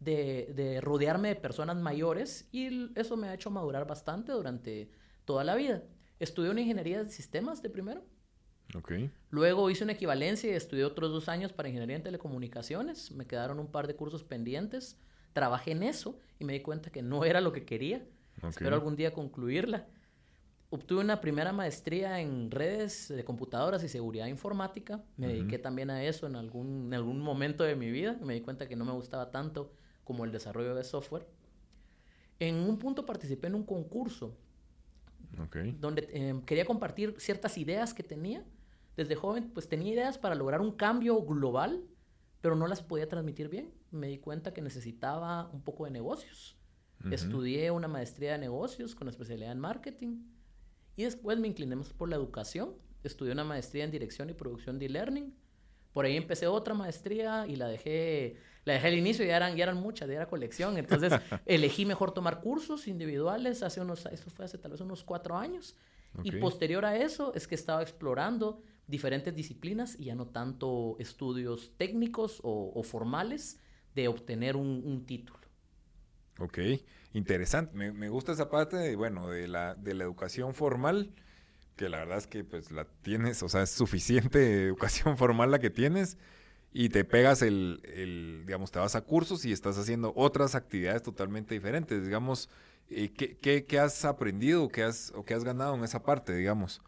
de, 0.00 0.52
de, 0.54 0.80
rodearme 0.80 1.28
de 1.28 1.36
personas 1.36 1.76
mayores 1.76 2.48
y 2.52 2.90
eso 2.98 3.16
me 3.16 3.28
ha 3.28 3.34
hecho 3.34 3.50
madurar 3.50 3.86
bastante 3.86 4.32
durante 4.32 4.90
toda 5.24 5.44
la 5.44 5.54
vida. 5.54 5.84
Estudié 6.18 6.50
una 6.50 6.60
ingeniería 6.60 7.02
de 7.02 7.10
sistemas 7.10 7.62
de 7.62 7.70
primero 7.70 8.02
Luego 9.30 9.70
hice 9.70 9.84
una 9.84 9.92
equivalencia 9.92 10.50
y 10.50 10.54
estudié 10.54 10.84
otros 10.84 11.10
dos 11.10 11.28
años 11.28 11.52
para 11.52 11.68
ingeniería 11.68 11.96
en 11.96 12.02
telecomunicaciones. 12.02 13.12
Me 13.12 13.26
quedaron 13.26 13.58
un 13.58 13.68
par 13.68 13.86
de 13.86 13.94
cursos 13.94 14.24
pendientes. 14.24 14.98
Trabajé 15.32 15.72
en 15.72 15.82
eso 15.82 16.18
y 16.38 16.44
me 16.44 16.54
di 16.54 16.60
cuenta 16.60 16.90
que 16.90 17.02
no 17.02 17.24
era 17.24 17.40
lo 17.40 17.52
que 17.52 17.64
quería. 17.64 18.04
Espero 18.42 18.74
algún 18.74 18.96
día 18.96 19.12
concluirla. 19.12 19.86
Obtuve 20.68 21.00
una 21.00 21.20
primera 21.20 21.52
maestría 21.52 22.20
en 22.20 22.50
redes 22.50 23.08
de 23.08 23.24
computadoras 23.24 23.84
y 23.84 23.88
seguridad 23.88 24.26
informática. 24.26 25.02
Me 25.16 25.28
dediqué 25.28 25.58
también 25.58 25.90
a 25.90 26.02
eso 26.04 26.26
en 26.26 26.34
algún, 26.34 26.86
en 26.86 26.94
algún 26.94 27.20
momento 27.20 27.62
de 27.62 27.76
mi 27.76 27.90
vida. 27.90 28.18
Me 28.20 28.34
di 28.34 28.40
cuenta 28.40 28.66
que 28.66 28.74
no 28.74 28.84
me 28.84 28.92
gustaba 28.92 29.30
tanto 29.30 29.72
como 30.04 30.24
el 30.24 30.32
desarrollo 30.32 30.74
de 30.74 30.82
software. 30.82 31.26
En 32.38 32.56
un 32.56 32.78
punto 32.78 33.06
participé 33.06 33.46
en 33.46 33.54
un 33.54 33.64
concurso 33.64 34.36
donde 35.80 36.08
eh, 36.12 36.40
quería 36.46 36.64
compartir 36.64 37.14
ciertas 37.18 37.58
ideas 37.58 37.94
que 37.94 38.02
tenía 38.02 38.44
desde 38.96 39.14
joven, 39.14 39.50
pues 39.52 39.68
tenía 39.68 39.92
ideas 39.92 40.18
para 40.18 40.34
lograr 40.34 40.60
un 40.60 40.72
cambio 40.72 41.20
global, 41.22 41.84
pero 42.40 42.56
no 42.56 42.66
las 42.66 42.82
podía 42.82 43.08
transmitir 43.08 43.48
bien. 43.48 43.72
Me 43.90 44.08
di 44.08 44.18
cuenta 44.18 44.52
que 44.52 44.62
necesitaba 44.62 45.50
un 45.52 45.62
poco 45.62 45.84
de 45.84 45.90
negocios. 45.90 46.56
Estudié 47.10 47.70
una 47.70 47.88
maestría 47.88 48.32
de 48.32 48.38
negocios 48.38 48.94
con 48.94 49.08
especialidad 49.08 49.52
en 49.52 49.60
marketing 49.60 50.24
y 50.96 51.04
después 51.04 51.38
me 51.38 51.46
incliné 51.46 51.76
más 51.76 51.92
por 51.92 52.08
la 52.08 52.16
educación. 52.16 52.74
Estudié 53.04 53.32
una 53.32 53.44
maestría 53.44 53.84
en 53.84 53.90
dirección 53.90 54.30
y 54.30 54.32
producción 54.32 54.78
de 54.78 54.86
e-learning. 54.86 55.34
Por 55.92 56.04
ahí 56.04 56.16
empecé 56.16 56.46
otra 56.46 56.74
maestría 56.74 57.46
y 57.46 57.56
la 57.56 57.68
dejé, 57.68 58.36
la 58.64 58.72
dejé 58.72 58.88
al 58.88 58.94
inicio 58.94 59.24
y 59.24 59.28
ya 59.28 59.36
eran, 59.36 59.56
ya 59.56 59.64
eran 59.64 59.76
muchas, 59.76 60.08
ya 60.08 60.14
era 60.14 60.26
colección. 60.26 60.78
Entonces 60.78 61.12
elegí 61.46 61.84
mejor 61.84 62.12
tomar 62.12 62.40
cursos 62.40 62.88
individuales 62.88 63.62
hace 63.62 63.80
unos, 63.80 64.06
eso 64.06 64.30
fue 64.30 64.46
hace 64.46 64.58
tal 64.58 64.72
vez 64.72 64.80
unos 64.80 65.04
cuatro 65.04 65.36
años. 65.36 65.76
Y 66.24 66.32
posterior 66.32 66.84
a 66.86 66.96
eso 66.96 67.34
es 67.34 67.46
que 67.46 67.54
estaba 67.54 67.82
explorando 67.82 68.62
diferentes 68.86 69.34
disciplinas 69.34 69.96
y 69.98 70.06
ya 70.06 70.14
no 70.14 70.26
tanto 70.26 70.96
estudios 70.98 71.72
técnicos 71.76 72.40
o, 72.42 72.82
formales 72.84 73.60
de 73.94 74.08
obtener 74.08 74.56
un, 74.56 75.04
título. 75.06 75.40
Ok, 76.38 76.58
interesante. 77.12 77.74
Me, 77.74 78.08
gusta 78.08 78.32
esa 78.32 78.50
parte 78.50 78.76
de, 78.76 78.96
bueno, 78.96 79.28
de 79.28 79.48
la, 79.48 79.74
de 79.74 79.94
la 79.94 80.04
educación 80.04 80.54
formal, 80.54 81.12
que 81.76 81.88
la 81.88 81.98
verdad 81.98 82.18
es 82.18 82.26
que 82.26 82.44
pues 82.44 82.70
la 82.70 82.84
tienes, 83.02 83.42
o 83.42 83.48
sea, 83.48 83.62
es 83.62 83.70
suficiente 83.70 84.62
educación 84.66 85.16
formal 85.16 85.50
la 85.50 85.58
que 85.58 85.70
tienes 85.70 86.18
y 86.72 86.90
te 86.90 87.04
pegas 87.04 87.42
el, 87.42 87.80
el, 87.84 88.44
digamos, 88.46 88.70
te 88.70 88.78
vas 88.78 88.96
a 88.96 89.00
cursos 89.00 89.44
y 89.46 89.52
estás 89.52 89.78
haciendo 89.78 90.12
otras 90.14 90.54
actividades 90.54 91.02
totalmente 91.02 91.54
diferentes. 91.54 92.04
Digamos, 92.04 92.50
eh, 92.90 93.12
¿qué, 93.12 93.38
qué, 93.38 93.64
qué 93.64 93.78
has 93.78 94.04
aprendido 94.04 94.68
qué 94.68 94.82
has, 94.82 95.10
o 95.16 95.24
qué 95.24 95.34
has 95.34 95.42
ganado 95.42 95.74
en 95.74 95.84
esa 95.84 96.02
parte, 96.02 96.34
digamos? 96.34 96.82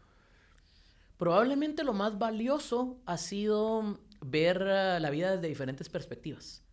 Probablemente 1.19 1.83
lo 1.83 1.91
más 1.91 2.17
valioso 2.17 3.01
ha 3.05 3.17
sido 3.17 3.99
ver 4.21 4.63
eh, 4.65 4.99
la 5.01 5.09
vida 5.09 5.35
desde 5.35 5.49
diferentes 5.49 5.89
perspectivas. 5.89 6.63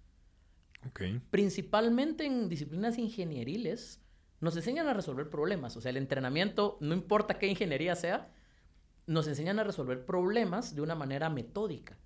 Okay. 0.88 1.20
Principalmente 1.30 2.26
en 2.26 2.48
disciplinas 2.48 2.96
ingenieriles, 2.96 4.00
nos 4.40 4.54
enseñan 4.54 4.86
a 4.86 4.94
resolver 4.94 5.30
problemas. 5.30 5.76
O 5.76 5.80
sea, 5.80 5.90
el 5.90 5.96
entrenamiento, 5.96 6.78
no 6.80 6.94
importa 6.94 7.40
qué 7.40 7.48
ingeniería 7.48 7.96
sea, 7.96 8.32
nos 9.08 9.26
enseñan 9.26 9.58
a 9.58 9.64
resolver 9.64 10.06
problemas 10.06 10.76
de 10.76 10.82
una 10.82 10.94
manera 10.94 11.28
metódica. 11.28 11.98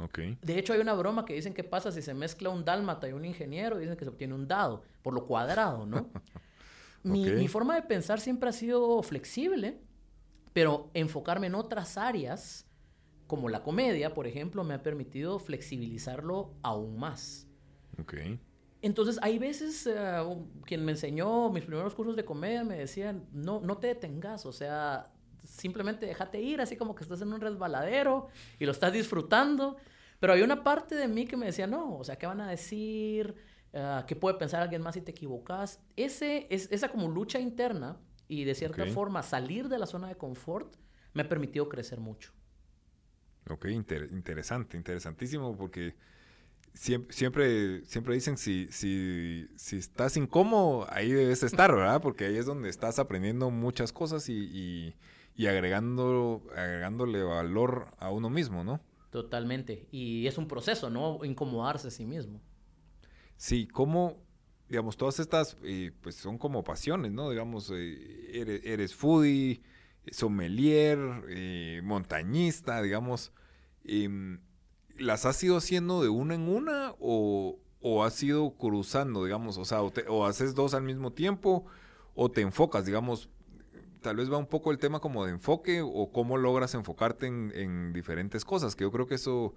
Okay. 0.00 0.38
De 0.42 0.56
hecho, 0.56 0.72
hay 0.72 0.78
una 0.78 0.94
broma 0.94 1.24
que 1.24 1.34
dicen 1.34 1.52
que 1.52 1.64
pasa 1.64 1.90
si 1.90 2.00
se 2.00 2.14
mezcla 2.14 2.50
un 2.50 2.64
dálmata 2.64 3.08
y 3.08 3.12
un 3.12 3.24
ingeniero, 3.24 3.76
dicen 3.76 3.96
que 3.96 4.04
se 4.04 4.10
obtiene 4.10 4.34
un 4.34 4.46
dado, 4.46 4.84
por 5.02 5.14
lo 5.14 5.26
cuadrado, 5.26 5.84
¿no? 5.84 6.10
mi, 7.02 7.28
mi, 7.28 7.48
forma 7.48 7.74
de 7.74 7.82
pensar 7.82 8.20
siempre 8.20 8.50
ha 8.50 8.52
sido 8.52 9.02
flexible 9.02 9.80
pero 10.52 10.90
enfocarme 10.94 11.46
en 11.46 11.54
otras 11.54 11.96
áreas, 11.96 12.66
como 13.26 13.48
la 13.48 13.62
comedia, 13.62 14.14
por 14.14 14.26
ejemplo, 14.26 14.64
me 14.64 14.74
ha 14.74 14.82
permitido 14.82 15.38
flexibilizarlo 15.38 16.54
aún 16.62 16.98
más. 16.98 17.46
Ok. 18.00 18.14
Entonces, 18.82 19.18
hay 19.22 19.38
veces, 19.38 19.86
eh, 19.86 20.22
quien 20.64 20.84
me 20.84 20.92
enseñó 20.92 21.50
mis 21.50 21.64
primeros 21.64 21.94
cursos 21.94 22.16
de 22.16 22.24
comedia 22.24 22.64
me 22.64 22.78
decían, 22.78 23.26
no, 23.32 23.60
no 23.60 23.76
te 23.76 23.88
detengas, 23.88 24.46
o 24.46 24.52
sea, 24.52 25.12
simplemente 25.44 26.06
déjate 26.06 26.40
ir, 26.40 26.60
así 26.60 26.76
como 26.76 26.94
que 26.94 27.02
estás 27.02 27.20
en 27.20 27.32
un 27.32 27.40
resbaladero 27.40 28.28
y 28.58 28.64
lo 28.64 28.72
estás 28.72 28.92
disfrutando. 28.92 29.76
Pero 30.18 30.32
hay 30.32 30.42
una 30.42 30.62
parte 30.62 30.94
de 30.94 31.08
mí 31.08 31.26
que 31.26 31.36
me 31.36 31.46
decía, 31.46 31.66
no, 31.66 31.98
o 31.98 32.04
sea, 32.04 32.16
¿qué 32.16 32.26
van 32.26 32.40
a 32.40 32.50
decir? 32.50 33.34
Uh, 33.72 34.04
¿Qué 34.06 34.16
puede 34.16 34.36
pensar 34.36 34.62
alguien 34.62 34.82
más 34.82 34.94
si 34.94 35.00
te 35.00 35.12
equivocas? 35.12 35.80
Ese, 35.96 36.46
es, 36.50 36.70
esa 36.72 36.88
como 36.88 37.08
lucha 37.08 37.38
interna 37.38 37.98
y 38.30 38.44
de 38.44 38.54
cierta 38.54 38.86
forma 38.86 39.24
salir 39.24 39.68
de 39.68 39.76
la 39.76 39.86
zona 39.86 40.06
de 40.06 40.14
confort 40.14 40.72
me 41.12 41.22
ha 41.22 41.28
permitido 41.28 41.68
crecer 41.68 41.98
mucho. 41.98 42.32
Ok, 43.50 43.66
interesante, 43.66 44.76
interesantísimo 44.76 45.56
porque 45.56 45.96
siempre, 46.72 47.12
siempre, 47.12 47.84
siempre 47.84 48.14
dicen 48.14 48.38
si, 48.38 48.68
si, 48.70 49.48
si 49.56 49.78
estás 49.78 50.16
incómodo, 50.16 50.86
ahí 50.90 51.10
debes 51.10 51.42
estar, 51.42 51.74
¿verdad? 51.74 52.00
Porque 52.00 52.26
ahí 52.26 52.36
es 52.36 52.46
donde 52.46 52.68
estás 52.68 53.00
aprendiendo 53.00 53.50
muchas 53.50 53.92
cosas 53.92 54.28
y, 54.28 54.94
y, 55.34 55.46
agregando, 55.48 56.44
agregándole 56.54 57.24
valor 57.24 57.88
a 57.98 58.10
uno 58.10 58.30
mismo, 58.30 58.62
¿no? 58.62 58.80
Totalmente. 59.10 59.88
Y 59.90 60.28
es 60.28 60.38
un 60.38 60.46
proceso, 60.46 60.88
¿no? 60.88 61.24
Incomodarse 61.24 61.88
a 61.88 61.90
sí 61.90 62.06
mismo. 62.06 62.40
Sí, 63.36 63.66
¿cómo, 63.66 64.22
digamos, 64.70 64.96
todas 64.96 65.18
estas, 65.18 65.56
eh, 65.64 65.90
pues 66.00 66.14
son 66.14 66.38
como 66.38 66.62
pasiones, 66.62 67.10
¿no? 67.10 67.28
Digamos, 67.28 67.72
eh, 67.74 68.30
eres, 68.32 68.60
eres, 68.64 68.94
foodie, 68.94 69.60
sommelier, 70.12 70.98
eh, 71.28 71.80
montañista, 71.82 72.80
digamos. 72.80 73.32
Em, 73.84 74.40
¿Las 74.96 75.26
has 75.26 75.42
ido 75.42 75.56
haciendo 75.56 76.02
de 76.02 76.08
una 76.08 76.36
en 76.36 76.48
una 76.48 76.94
o, 77.00 77.58
o 77.80 78.04
has 78.04 78.22
ido 78.22 78.56
cruzando, 78.56 79.24
digamos? 79.24 79.58
O 79.58 79.64
sea, 79.64 79.82
o, 79.82 80.24
haces 80.24 80.54
dos 80.54 80.74
al 80.74 80.84
mismo 80.84 81.12
tiempo 81.12 81.66
o 82.14 82.30
te 82.30 82.40
enfocas, 82.42 82.86
digamos, 82.86 83.28
tal 84.02 84.16
vez 84.16 84.30
va 84.32 84.36
un 84.38 84.46
poco 84.46 84.70
el 84.70 84.78
tema 84.78 85.00
como 85.00 85.24
de 85.24 85.32
enfoque 85.32 85.82
o 85.82 86.12
cómo 86.12 86.36
logras 86.36 86.74
enfocarte 86.74 87.26
en, 87.26 87.52
en 87.56 87.92
diferentes 87.92 88.44
cosas, 88.44 88.76
que 88.76 88.84
yo 88.84 88.92
creo 88.92 89.06
que 89.06 89.16
eso, 89.16 89.54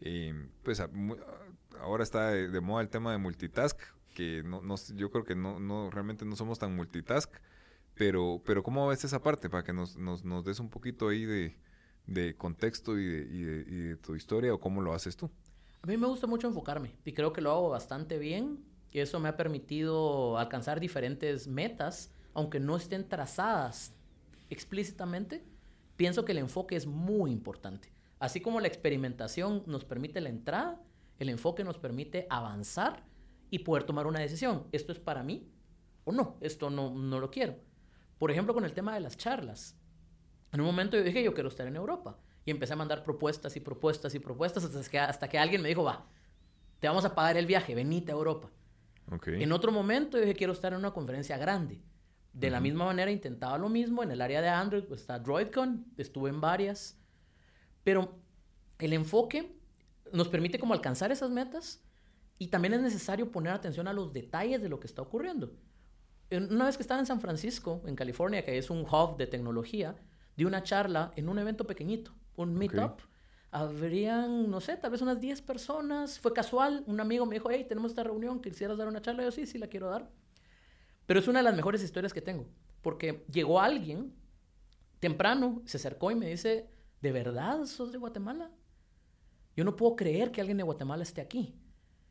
em, 0.00 0.50
pues 0.62 0.82
ahora 1.80 2.02
está 2.02 2.30
de, 2.30 2.60
moda 2.60 2.82
el 2.82 2.88
tema 2.90 3.12
de 3.12 3.18
multitask, 3.18 3.80
que 4.14 4.42
no, 4.44 4.62
no 4.62 4.76
yo 4.94 5.10
creo 5.10 5.24
que 5.24 5.34
no, 5.34 5.60
no, 5.60 5.90
realmente 5.90 6.24
no 6.24 6.36
somos 6.36 6.58
tan 6.58 6.74
multitask, 6.76 7.32
Pero, 7.94 8.40
pero 8.46 8.62
¿cómo 8.62 8.88
ves 8.88 9.04
esa 9.04 9.22
parte? 9.22 9.50
Para 9.50 9.62
que 9.64 9.72
nos, 9.72 9.96
nos, 9.96 10.24
nos 10.24 10.44
des 10.44 10.60
un 10.60 10.70
poquito 10.70 11.08
ahí 11.08 11.24
de, 11.26 11.56
de 12.06 12.36
contexto 12.36 12.98
y 12.98 13.06
de, 13.06 13.18
y, 13.30 13.42
de, 13.42 13.64
y 13.68 13.76
de, 13.88 13.96
tu 13.96 14.14
historia 14.16 14.54
o 14.54 14.60
cómo 14.60 14.80
lo 14.80 14.94
haces 14.94 15.16
tú. 15.16 15.30
A 15.82 15.86
mí 15.86 15.96
me 15.96 16.06
gusta 16.06 16.26
mucho 16.26 16.46
enfocarme 16.48 16.96
y 17.04 17.12
creo 17.12 17.32
que 17.32 17.40
lo 17.40 17.50
hago 17.50 17.68
bastante 17.70 18.18
bien 18.18 18.64
y 18.90 19.00
eso 19.00 19.20
me 19.20 19.28
ha 19.28 19.36
permitido 19.36 20.38
alcanzar 20.38 20.80
diferentes 20.80 21.46
metas, 21.46 22.12
aunque 22.34 22.60
no 22.60 22.76
estén 22.76 23.08
trazadas 23.08 23.94
explícitamente. 24.50 25.44
Pienso 25.96 26.24
que 26.24 26.32
el 26.32 26.38
enfoque 26.38 26.76
es 26.76 26.86
muy 26.86 27.30
importante. 27.30 27.92
Así 28.18 28.40
como 28.40 28.60
la 28.60 28.68
experimentación 28.68 29.62
nos 29.66 29.84
permite 29.84 30.20
la 30.20 30.28
entrada, 30.30 30.82
el 31.18 31.28
enfoque 31.28 31.64
nos 31.64 31.78
permite 31.78 32.26
avanzar 32.30 33.04
y 33.50 33.60
poder 33.60 33.84
tomar 33.84 34.06
una 34.06 34.20
decisión. 34.20 34.66
¿Esto 34.72 34.92
es 34.92 34.98
para 34.98 35.22
mí 35.22 35.50
o 36.04 36.12
no? 36.12 36.38
Esto 36.40 36.70
no, 36.70 36.94
no 36.94 37.20
lo 37.20 37.30
quiero. 37.30 37.56
Por 38.18 38.30
ejemplo, 38.30 38.54
con 38.54 38.64
el 38.64 38.72
tema 38.72 38.94
de 38.94 39.00
las 39.00 39.16
charlas. 39.16 39.76
En 40.52 40.60
un 40.60 40.66
momento 40.66 40.96
yo 40.96 41.02
dije, 41.02 41.22
yo 41.22 41.34
quiero 41.34 41.48
estar 41.48 41.66
en 41.66 41.76
Europa. 41.76 42.18
Y 42.44 42.50
empecé 42.50 42.72
a 42.72 42.76
mandar 42.76 43.04
propuestas 43.04 43.56
y 43.56 43.60
propuestas 43.60 44.14
y 44.14 44.18
propuestas 44.18 44.64
hasta 44.64 44.90
que, 44.90 44.98
hasta 44.98 45.28
que 45.28 45.38
alguien 45.38 45.62
me 45.62 45.68
dijo, 45.68 45.84
va, 45.84 46.06
te 46.78 46.88
vamos 46.88 47.04
a 47.04 47.14
pagar 47.14 47.36
el 47.36 47.46
viaje, 47.46 47.74
venite 47.74 48.12
a 48.12 48.14
Europa. 48.14 48.50
Okay. 49.12 49.42
En 49.42 49.52
otro 49.52 49.72
momento 49.72 50.16
yo 50.16 50.22
dije, 50.22 50.34
quiero 50.34 50.52
estar 50.52 50.72
en 50.72 50.78
una 50.78 50.92
conferencia 50.92 51.36
grande. 51.36 51.82
De 52.32 52.48
la 52.48 52.60
misma 52.60 52.84
manera 52.84 53.10
intentaba 53.10 53.58
lo 53.58 53.68
mismo 53.68 54.02
en 54.02 54.12
el 54.12 54.20
área 54.20 54.40
de 54.40 54.48
Android, 54.48 54.84
pues 54.84 55.00
está 55.00 55.18
DroidCon, 55.18 55.86
estuve 55.96 56.30
en 56.30 56.40
varias. 56.40 56.96
Pero 57.82 58.18
el 58.78 58.92
enfoque 58.92 59.56
nos 60.12 60.28
permite 60.28 60.58
como 60.58 60.74
alcanzar 60.74 61.10
esas 61.12 61.30
metas 61.30 61.82
y 62.40 62.48
también 62.48 62.72
es 62.72 62.80
necesario 62.80 63.30
poner 63.30 63.52
atención 63.52 63.86
a 63.86 63.92
los 63.92 64.14
detalles 64.14 64.62
de 64.62 64.70
lo 64.70 64.80
que 64.80 64.86
está 64.86 65.02
ocurriendo. 65.02 65.52
Una 66.30 66.64
vez 66.64 66.78
que 66.78 66.82
estaba 66.82 66.98
en 66.98 67.04
San 67.04 67.20
Francisco, 67.20 67.82
en 67.84 67.94
California, 67.94 68.42
que 68.42 68.56
es 68.56 68.70
un 68.70 68.80
hub 68.80 69.18
de 69.18 69.26
tecnología, 69.26 69.94
di 70.38 70.46
una 70.46 70.62
charla 70.62 71.12
en 71.16 71.28
un 71.28 71.38
evento 71.38 71.66
pequeñito, 71.66 72.14
un 72.36 72.54
meetup. 72.54 73.02
Habrían, 73.50 74.50
no 74.50 74.62
sé, 74.62 74.78
tal 74.78 74.90
vez 74.90 75.02
unas 75.02 75.20
10 75.20 75.42
personas. 75.42 76.18
Fue 76.18 76.32
casual. 76.32 76.82
Un 76.86 76.98
amigo 76.98 77.26
me 77.26 77.34
dijo, 77.34 77.50
hey, 77.50 77.66
tenemos 77.68 77.90
esta 77.90 78.04
reunión, 78.04 78.40
¿quisieras 78.40 78.78
dar 78.78 78.88
una 78.88 79.02
charla? 79.02 79.22
yo, 79.22 79.32
sí, 79.32 79.44
sí, 79.44 79.58
la 79.58 79.66
quiero 79.66 79.90
dar. 79.90 80.10
Pero 81.04 81.20
es 81.20 81.28
una 81.28 81.40
de 81.40 81.42
las 81.42 81.54
mejores 81.54 81.82
historias 81.82 82.14
que 82.14 82.22
tengo. 82.22 82.46
Porque 82.80 83.26
llegó 83.30 83.60
alguien 83.60 84.14
temprano, 84.98 85.60
se 85.66 85.76
acercó 85.76 86.10
y 86.10 86.14
me 86.14 86.30
dice, 86.30 86.70
¿de 87.02 87.12
verdad 87.12 87.66
sos 87.66 87.92
de 87.92 87.98
Guatemala? 87.98 88.50
Yo 89.54 89.62
no 89.62 89.76
puedo 89.76 89.94
creer 89.94 90.32
que 90.32 90.40
alguien 90.40 90.56
de 90.56 90.62
Guatemala 90.62 91.02
esté 91.02 91.20
aquí. 91.20 91.60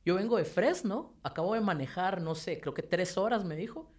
Yo 0.05 0.15
vengo 0.15 0.37
de 0.37 0.45
Fresno, 0.45 1.13
acabo 1.23 1.53
de 1.53 1.61
manejar, 1.61 2.21
no 2.21 2.35
sé, 2.35 2.59
creo 2.59 2.73
que 2.73 2.83
tres 2.83 3.17
horas, 3.17 3.45
me 3.45 3.55
dijo 3.55 3.91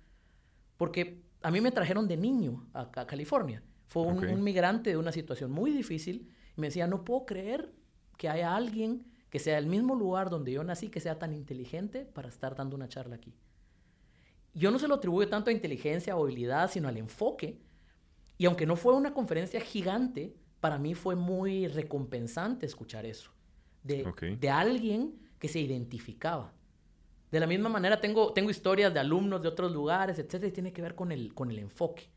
porque 0.80 1.20
a 1.42 1.50
mí 1.50 1.60
me 1.60 1.72
trajeron 1.72 2.08
de 2.08 2.16
niño 2.16 2.66
a, 2.72 2.90
California. 2.90 3.62
Fue 3.86 4.02
un, 4.02 4.42
migrante 4.42 4.88
de 4.88 4.96
una 4.96 5.12
situación 5.12 5.50
muy 5.50 5.72
difícil. 5.72 6.32
Y 6.56 6.60
me 6.62 6.68
decía, 6.68 6.86
no 6.86 7.04
puedo 7.04 7.26
creer 7.26 7.70
que 8.16 8.30
haya 8.30 8.56
alguien 8.56 9.04
que 9.28 9.38
sea 9.38 9.58
el 9.58 9.66
mismo 9.66 9.94
lugar 9.94 10.30
donde 10.30 10.52
yo 10.52 10.64
nací, 10.64 10.88
que 10.88 11.00
sea 11.00 11.18
tan 11.18 11.34
inteligente 11.34 12.06
para 12.06 12.30
estar 12.30 12.56
dando 12.56 12.76
una 12.76 12.88
charla 12.88 13.16
aquí. 13.16 13.34
Yo 14.54 14.70
no 14.70 14.78
se 14.78 14.88
lo 14.88 14.94
atribuyo 14.94 15.28
tanto 15.28 15.50
a 15.50 15.52
inteligencia 15.52 16.16
o 16.16 16.24
habilidad, 16.24 16.70
sino 16.70 16.88
al 16.88 16.96
enfoque. 16.96 17.60
Y 18.38 18.46
aunque 18.46 18.64
no 18.64 18.74
fue 18.74 18.94
una 18.94 19.12
conferencia 19.12 19.60
gigante, 19.60 20.34
para 20.60 20.78
mí 20.78 20.94
fue 20.94 21.14
muy 21.14 21.66
recompensante 21.66 22.64
escuchar 22.64 23.04
eso. 23.04 23.32
De, 23.82 24.10
de 24.40 24.48
alguien 24.48 25.20
que 25.40 25.48
se 25.48 25.59
identificaba. 25.59 26.53
De 27.33 27.40
la 27.40 27.46
misma 27.48 27.68
manera 27.68 28.00
tengo, 28.00 28.33
tengo 28.33 28.50
historias 28.50 28.94
de 28.94 29.00
alumnos 29.00 29.42
de 29.42 29.48
otros 29.48 29.72
lugares, 29.72 30.18
etcétera, 30.18 30.48
y 30.48 30.53
tiene 30.53 30.72
que 30.72 30.83
ver 30.83 30.94
con 30.94 31.11
el, 31.11 31.35
con 31.35 31.50
el 31.50 31.59
enfoque. 31.59 32.11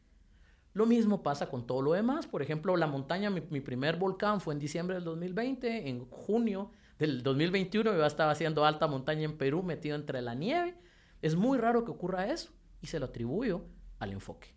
Lo 0.73 0.87
mismo 0.87 1.21
pasa 1.21 1.49
con 1.49 1.67
todo 1.67 1.81
lo 1.81 1.93
demás. 1.93 2.25
Por 2.25 2.41
ejemplo, 2.41 2.75
la 2.77 2.87
montaña, 2.87 3.29
mi, 3.29 3.41
primer 3.61 3.97
volcán 3.97 4.41
fue 4.41 4.55
en 4.55 4.59
diciembre 4.59 4.95
del 4.95 5.03
2020. 5.03 5.87
En 5.87 6.05
junio 6.05 6.71
del 6.97 7.21
2021 7.21 7.93
yo 7.93 8.05
estaba 8.05 8.31
haciendo 8.31 8.65
alta 8.65 8.87
montaña 8.87 9.23
en 9.23 9.37
Perú, 9.37 9.61
metido 9.61 9.95
entre 9.95 10.21
la 10.21 10.33
nieve. 10.33 10.75
Es 11.21 11.35
muy 11.35 11.59
raro 11.59 11.85
que 11.85 11.91
ocurra 11.91 12.27
eso 12.27 12.51
y 12.81 12.87
se 12.87 12.99
lo 12.99 13.05
atribuyo 13.05 13.65
al 13.99 14.11
enfoque. 14.11 14.55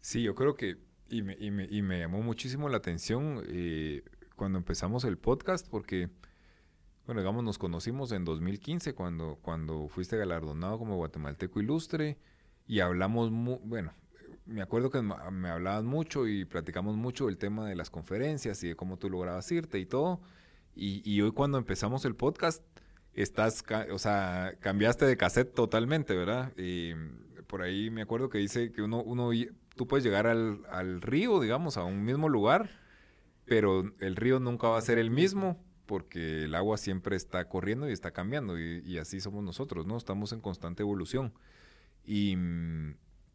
Sí, 0.00 0.22
yo 0.22 0.34
creo 0.34 0.54
que, 0.54 0.78
y 1.10 1.20
me, 1.20 1.36
y 1.38 1.50
me, 1.50 1.68
y 1.70 1.82
me 1.82 1.98
llamó 1.98 2.22
muchísimo 2.22 2.70
la 2.70 2.78
atención 2.78 3.44
eh, 3.48 4.02
cuando 4.34 4.56
empezamos 4.58 5.04
el 5.04 5.18
podcast, 5.18 5.68
porque 5.68 6.08
bueno, 7.10 7.22
digamos, 7.22 7.42
nos 7.42 7.58
conocimos 7.58 8.12
en 8.12 8.24
2015 8.24 8.94
cuando, 8.94 9.36
cuando 9.42 9.88
fuiste 9.88 10.16
galardonado 10.16 10.78
como 10.78 10.94
guatemalteco 10.94 11.58
ilustre 11.58 12.18
y 12.68 12.78
hablamos, 12.78 13.32
bueno, 13.32 13.92
me 14.46 14.62
acuerdo 14.62 14.90
que 14.90 15.02
me 15.02 15.48
hablabas 15.48 15.82
mucho 15.82 16.28
y 16.28 16.44
platicamos 16.44 16.96
mucho 16.96 17.26
del 17.26 17.36
tema 17.36 17.68
de 17.68 17.74
las 17.74 17.90
conferencias 17.90 18.62
y 18.62 18.68
de 18.68 18.76
cómo 18.76 18.96
tú 18.96 19.10
lograbas 19.10 19.50
irte 19.50 19.80
y 19.80 19.86
todo. 19.86 20.20
Y, 20.76 21.20
hoy 21.20 21.32
cuando 21.32 21.58
empezamos 21.58 22.04
el 22.04 22.14
podcast, 22.14 22.62
estás, 23.12 23.64
o 23.90 23.98
sea, 23.98 24.54
cambiaste 24.60 25.04
de 25.04 25.16
cassette 25.16 25.52
totalmente, 25.52 26.14
¿verdad? 26.14 26.52
Y 26.56 26.92
por 27.48 27.62
ahí 27.62 27.90
me 27.90 28.02
acuerdo 28.02 28.28
que 28.28 28.38
dice 28.38 28.70
que 28.70 28.82
uno, 28.82 29.02
uno 29.02 29.30
tú 29.74 29.88
puedes 29.88 30.04
llegar 30.04 30.28
al, 30.28 30.60
al 30.70 31.02
río, 31.02 31.40
digamos, 31.40 31.76
a 31.76 31.82
un 31.82 32.04
mismo 32.04 32.28
lugar, 32.28 32.70
pero 33.46 33.82
el 33.98 34.14
río 34.14 34.38
nunca 34.38 34.68
va 34.68 34.78
a 34.78 34.80
ser 34.80 35.00
el 35.00 35.10
mismo 35.10 35.58
porque 35.90 36.44
el 36.44 36.54
agua 36.54 36.78
siempre 36.78 37.16
está 37.16 37.48
corriendo 37.48 37.88
y 37.88 37.92
está 37.92 38.12
cambiando 38.12 38.56
y, 38.56 38.96
así 38.98 39.20
somos 39.20 39.42
nosotros, 39.42 39.86
¿no? 39.86 39.96
Estamos 39.96 40.32
en 40.32 40.40
constante 40.40 40.84
evolución. 40.84 41.32
Y, 42.04 42.36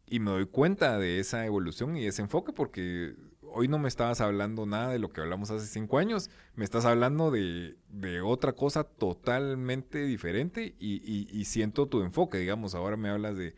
y, 0.06 0.20
me 0.20 0.30
doy 0.30 0.46
cuenta 0.46 0.98
de 0.98 1.20
esa 1.20 1.44
evolución 1.44 1.98
y 1.98 2.06
ese 2.06 2.22
enfoque 2.22 2.54
porque 2.54 3.14
hoy 3.42 3.68
no 3.68 3.78
me 3.78 3.88
estabas 3.88 4.22
hablando 4.22 4.64
nada 4.64 4.88
de 4.88 4.98
lo 4.98 5.10
que 5.10 5.20
hablamos 5.20 5.50
hace 5.50 5.66
cinco 5.66 5.98
años, 5.98 6.30
me 6.54 6.64
estás 6.64 6.86
hablando 6.86 7.30
de, 7.30 7.76
otra 8.24 8.54
cosa 8.54 8.84
totalmente 8.84 10.06
diferente 10.06 10.74
y, 10.78 11.44
siento 11.44 11.88
tu 11.88 12.00
enfoque, 12.00 12.38
digamos, 12.38 12.74
ahora 12.74 12.96
me 12.96 13.10
hablas 13.10 13.36
de, 13.36 13.54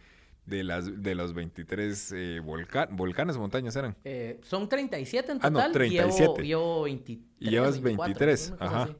de, 0.48 0.64
las, 0.64 1.02
de 1.02 1.14
los 1.14 1.34
23 1.34 2.12
eh, 2.12 2.40
volcanes, 2.40 3.36
montañas 3.36 3.76
eran. 3.76 3.96
Eh, 4.04 4.40
son 4.42 4.68
37 4.68 5.32
en 5.32 5.38
total. 5.38 5.56
Ah, 5.56 5.66
no, 5.66 5.72
37. 5.72 6.42
Llevo, 6.42 6.82
23. 6.82 7.28
Y 7.40 7.50
llevas 7.50 7.80
23, 7.80 8.54
ajá. 8.58 8.96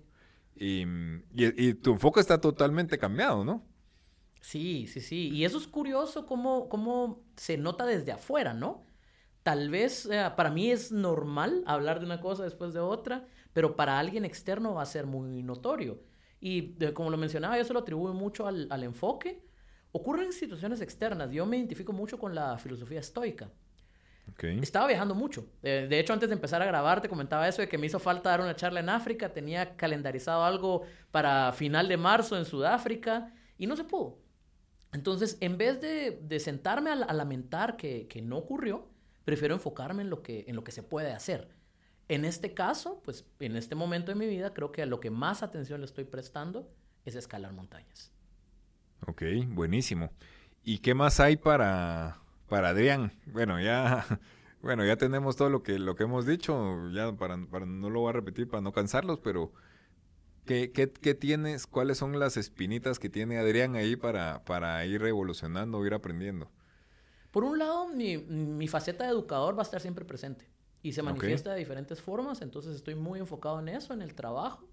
Y, 0.56 0.84
y, 1.34 1.74
tu 1.74 1.92
enfoque 1.92 2.20
está 2.20 2.40
totalmente 2.40 2.98
cambiado, 2.98 3.44
¿no? 3.44 3.64
Sí, 4.40 4.86
sí, 4.88 5.00
sí. 5.00 5.30
Y 5.32 5.44
eso 5.44 5.58
es 5.58 5.68
curioso 5.68 6.26
cómo, 6.26 6.68
cómo 6.68 7.22
se 7.36 7.56
nota 7.56 7.86
desde 7.86 8.12
afuera, 8.12 8.54
¿no? 8.54 8.84
Tal 9.42 9.70
vez 9.70 10.06
eh, 10.06 10.30
para 10.36 10.50
mí 10.50 10.70
es 10.70 10.90
normal 10.90 11.62
hablar 11.66 12.00
de 12.00 12.06
una 12.06 12.20
cosa 12.20 12.42
después 12.42 12.74
de 12.74 12.80
otra, 12.80 13.26
pero 13.52 13.76
para 13.76 13.98
alguien 13.98 14.24
externo 14.24 14.74
va 14.74 14.82
a 14.82 14.86
ser 14.86 15.06
muy 15.06 15.42
notorio. 15.42 16.02
Y 16.40 16.74
como 16.92 17.10
lo 17.10 17.16
mencionaba, 17.16 17.56
yo 17.56 17.64
se 17.64 17.72
lo 17.72 17.80
atribuyo 17.80 18.14
mucho 18.14 18.46
al, 18.46 18.66
al 18.70 18.82
enfoque 18.84 19.47
Ocurren 19.92 20.32
situaciones 20.32 20.80
externas. 20.80 21.30
Yo 21.30 21.46
me 21.46 21.56
identifico 21.56 21.92
mucho 21.92 22.18
con 22.18 22.34
la 22.34 22.58
filosofía 22.58 23.00
estoica. 23.00 23.50
Estaba 24.60 24.86
viajando 24.86 25.14
mucho. 25.14 25.46
de 25.62 25.98
hecho, 25.98 26.12
antes 26.12 26.28
de 26.28 26.34
empezar 26.34 26.60
a 26.62 26.66
grabar, 26.66 27.00
te 27.00 27.08
comentaba 27.08 27.48
eso 27.48 27.62
de 27.62 27.68
que 27.68 27.78
me 27.78 27.86
hizo 27.86 27.98
falta 27.98 28.30
dar 28.30 28.40
una 28.40 28.54
charla 28.54 28.80
en 28.80 28.88
África. 28.88 29.32
Tenía 29.32 29.76
calendarizado 29.76 30.44
algo 30.44 30.82
para 31.10 31.52
final 31.52 31.88
de 31.88 31.96
marzo 31.96 32.36
en 32.36 32.44
Sudáfrica 32.44 33.32
y 33.56 33.66
no 33.66 33.76
se 33.76 33.84
pudo. 33.84 34.18
Entonces, 34.92 35.36
en 35.40 35.58
vez 35.58 35.80
de, 35.80 36.40
sentarme 36.40 36.90
a, 36.90 36.96
lamentar 36.96 37.76
que, 37.76 38.22
no 38.22 38.38
ocurrió, 38.38 38.86
prefiero 39.24 39.54
enfocarme 39.54 40.02
en 40.02 40.10
lo, 40.10 40.22
que, 40.22 40.44
en 40.46 40.56
lo 40.56 40.64
que 40.64 40.72
se 40.72 40.82
puede 40.82 41.12
hacer. 41.12 41.48
En 42.08 42.24
este 42.24 42.54
caso, 42.54 43.02
pues 43.04 43.26
en 43.38 43.56
este 43.56 43.74
momento 43.74 44.12
de 44.12 44.14
mi 44.14 44.26
vida, 44.26 44.54
creo 44.54 44.72
que 44.72 44.82
a 44.82 44.86
lo 44.86 45.00
que 45.00 45.10
más 45.10 45.42
atención 45.42 45.80
le 45.80 45.86
estoy 45.86 46.04
prestando 46.04 46.70
es 47.04 47.16
escalar 47.16 47.52
montañas. 47.52 48.12
Ok, 49.06 49.22
buenísimo. 49.48 50.10
¿Y 50.62 50.78
qué 50.78 50.94
más 50.94 51.20
hay 51.20 51.36
para, 51.36 52.18
para 52.48 52.70
Adrián? 52.70 53.12
Bueno, 53.26 53.60
ya, 53.60 54.04
bueno, 54.62 54.84
ya 54.84 54.96
tenemos 54.96 55.36
todo 55.36 55.50
lo 55.50 55.62
que, 55.62 55.78
lo 55.78 55.94
que 55.94 56.04
hemos 56.04 56.26
dicho, 56.26 56.90
ya 56.90 57.12
para, 57.12 57.36
no 57.36 57.90
lo 57.90 58.00
voy 58.00 58.10
a 58.10 58.12
repetir 58.12 58.48
para 58.48 58.60
no 58.60 58.72
cansarlos, 58.72 59.20
pero 59.20 59.52
¿qué, 60.44 60.72
qué, 60.72 60.90
qué 60.90 61.14
tienes? 61.14 61.66
¿Cuáles 61.66 61.98
son 61.98 62.18
las 62.18 62.36
espinitas 62.36 62.98
que 62.98 63.08
tiene 63.08 63.38
Adrián 63.38 63.76
ahí 63.76 63.96
para, 63.96 64.44
para 64.44 64.84
ir 64.84 65.00
revolucionando, 65.00 65.84
ir 65.86 65.94
aprendiendo? 65.94 66.50
Por 67.30 67.44
un 67.44 67.58
lado, 67.58 67.88
mi, 67.88 68.18
mi 68.18 68.68
faceta 68.68 69.04
de 69.04 69.10
educador 69.10 69.54
va 69.54 69.60
a 69.60 69.62
estar 69.62 69.80
siempre 69.80 70.04
presente 70.04 70.50
y 70.82 70.92
se 70.92 71.02
manifiesta 71.02 71.52
de 71.52 71.58
diferentes 71.58 72.00
formas, 72.00 72.40
entonces 72.40 72.76
estoy 72.76 72.94
muy 72.94 73.18
enfocado 73.18 73.58
en 73.60 73.68
eso, 73.68 73.92
en 73.92 74.02
el 74.02 74.14
trabajo 74.14 74.68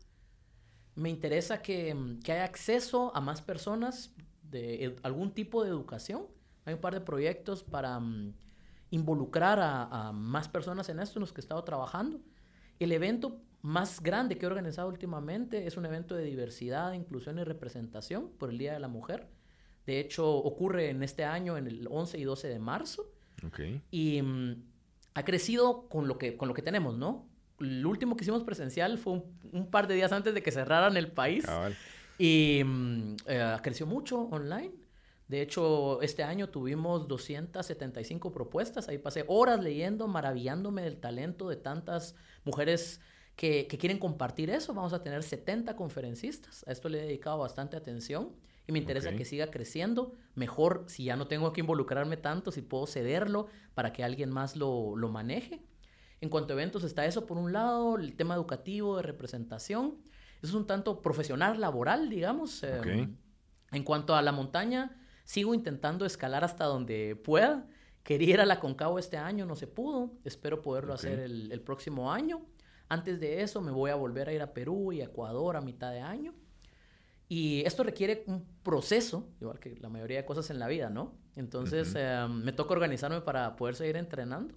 me 0.95 1.09
interesa 1.09 1.61
que, 1.61 1.95
que, 2.23 2.31
haya 2.31 2.45
acceso 2.45 3.15
a 3.15 3.21
más 3.21 3.41
personas 3.41 4.13
de 4.43 4.95
algún 5.03 5.31
tipo 5.31 5.63
de 5.63 5.69
educación. 5.69 6.27
Hay 6.65 6.73
un 6.73 6.81
par 6.81 6.93
de 6.93 7.01
proyectos 7.01 7.63
para 7.63 7.99
mm, 7.99 8.33
involucrar 8.91 9.59
a, 9.61 10.11
más 10.13 10.47
personas 10.47 10.89
en 10.89 10.99
esto, 10.99 11.19
en 11.19 11.21
los 11.21 11.33
que 11.33 11.41
he 11.41 11.43
estado 11.43 11.63
trabajando. 11.63 12.21
El 12.79 12.91
evento 12.91 13.41
más 13.61 14.01
grande 14.01 14.37
que 14.37 14.45
he 14.45 14.47
organizado 14.47 14.87
últimamente 14.87 15.67
es 15.67 15.75
un 15.77 15.85
evento 15.85 16.15
de 16.15 16.23
diversidad, 16.23 16.93
inclusión 16.93 17.39
y 17.39 17.43
representación 17.43 18.29
por 18.37 18.49
el 18.49 18.57
Día 18.57 18.73
de 18.73 18.79
la 18.79 18.87
Mujer, 18.87 19.27
De 19.85 19.99
hecho, 19.99 20.27
ocurre 20.27 20.89
en 20.89 21.03
este 21.03 21.25
año, 21.25 21.57
en 21.57 21.67
el 21.67 21.87
11 21.89 22.17
y 22.17 22.23
12 22.23 22.47
de 22.47 22.59
marzo. 22.59 23.11
Okay. 23.45 23.83
Y 23.91 24.21
mm, 24.21 24.63
ha 25.13 25.23
crecido 25.23 25.87
con 25.89 26.07
lo, 26.07 26.17
que, 26.17 26.37
con 26.37 26.47
lo 26.47 26.53
que 26.53 26.63
tenemos, 26.63 26.97
¿no? 26.97 27.27
El 27.59 27.85
último 27.85 28.15
que 28.15 28.23
hicimos 28.23 28.43
presencial 28.43 28.97
fue 28.97 29.21
un, 29.51 29.67
par 29.71 29.87
de 29.87 29.95
días 29.95 30.11
antes 30.11 30.33
de 30.33 30.43
que 30.43 30.51
cerraran 30.51 30.97
el 30.97 31.11
país. 31.11 31.45
Y 32.17 32.61
mm, 32.63 33.15
eh, 33.27 33.57
creció 33.61 33.85
mucho 33.85 34.21
online. 34.21 34.71
De 35.27 35.41
hecho, 35.41 36.01
este 36.01 36.23
año 36.23 36.49
tuvimos 36.49 37.07
275 37.07 38.31
propuestas. 38.31 38.87
Ahí 38.89 38.99
pasé 38.99 39.25
horas 39.27 39.63
leyendo, 39.63 40.07
maravillándome 40.07 40.83
del 40.83 40.97
talento 40.97 41.49
de 41.49 41.55
tantas 41.55 42.15
mujeres 42.43 43.01
que, 43.35 43.67
quieren 43.67 43.97
compartir 43.97 44.49
eso. 44.49 44.73
Vamos 44.73 44.93
a 44.93 45.01
tener 45.01 45.23
70 45.23 45.75
conferencistas. 45.75 46.63
A 46.67 46.71
esto 46.71 46.89
le 46.89 46.99
he 46.99 47.05
dedicado 47.05 47.39
bastante 47.39 47.75
atención 47.75 48.31
y 48.67 48.71
me 48.71 48.79
interesa 48.79 49.15
que 49.15 49.25
siga 49.25 49.47
creciendo. 49.47 50.13
Mejor 50.35 50.85
si 50.87 51.05
ya 51.05 51.15
no 51.15 51.27
tengo 51.27 51.51
que 51.53 51.61
involucrarme 51.61 52.17
tanto, 52.17 52.51
si 52.51 52.61
puedo 52.61 52.85
cederlo 52.85 53.47
para 53.73 53.93
que 53.93 54.03
alguien 54.03 54.29
más 54.29 54.55
lo, 54.55 54.95
maneje. 55.09 55.61
En 56.21 56.29
cuanto 56.29 56.53
a 56.53 56.55
eventos 56.55 56.83
está 56.83 57.05
eso 57.05 57.25
por 57.25 57.37
un 57.37 57.53
lado, 57.53 57.97
el 57.97 58.15
tema 58.15 58.35
educativo 58.35 58.97
de 58.97 59.03
representación. 59.03 59.97
Eso 60.41 60.47
es 60.47 60.53
un 60.53 60.67
tanto 60.67 61.01
profesional, 61.01 61.59
laboral, 61.59 62.09
digamos. 62.09 62.63
Em, 62.63 63.17
en 63.71 63.83
cuanto 63.83 64.15
a 64.15 64.21
la 64.21 64.31
montaña, 64.31 64.97
sigo 65.23 65.53
intentando 65.53 66.05
escalar 66.05 66.43
hasta 66.43 66.65
donde 66.65 67.15
pueda. 67.15 67.67
Quería 68.03 68.35
ir 68.35 68.41
a 68.41 68.45
la 68.45 68.59
Concavo 68.59 68.99
este 68.99 69.17
año, 69.17 69.45
no 69.45 69.55
se 69.55 69.67
pudo. 69.67 70.13
Espero 70.23 70.61
poderlo 70.61 70.93
hacer 70.93 71.19
el, 71.19 71.51
el 71.51 71.61
próximo 71.61 72.11
año. 72.11 72.45
Antes 72.87 73.19
de 73.19 73.41
eso 73.41 73.61
me 73.61 73.71
voy 73.71 73.89
a 73.89 73.95
volver 73.95 74.29
a 74.29 74.33
ir 74.33 74.41
a 74.41 74.53
Perú 74.53 74.93
y 74.93 75.01
a 75.01 75.05
Ecuador 75.05 75.55
a 75.55 75.61
mitad 75.61 75.91
de 75.91 76.01
año. 76.01 76.33
Y 77.27 77.63
esto 77.65 77.83
requiere 77.83 78.23
un 78.27 78.45
proceso, 78.61 79.27
igual 79.41 79.59
que 79.59 79.75
la 79.77 79.89
mayoría 79.89 80.17
de 80.17 80.25
cosas 80.25 80.49
en 80.51 80.59
la 80.59 80.67
vida, 80.67 80.89
¿no? 80.89 81.15
Entonces 81.35 81.93
eh, 81.97 82.27
me 82.29 82.51
toca 82.51 82.73
organizarme 82.73 83.21
para 83.21 83.55
poder 83.55 83.75
seguir 83.75 83.97
entrenando. 83.97 84.53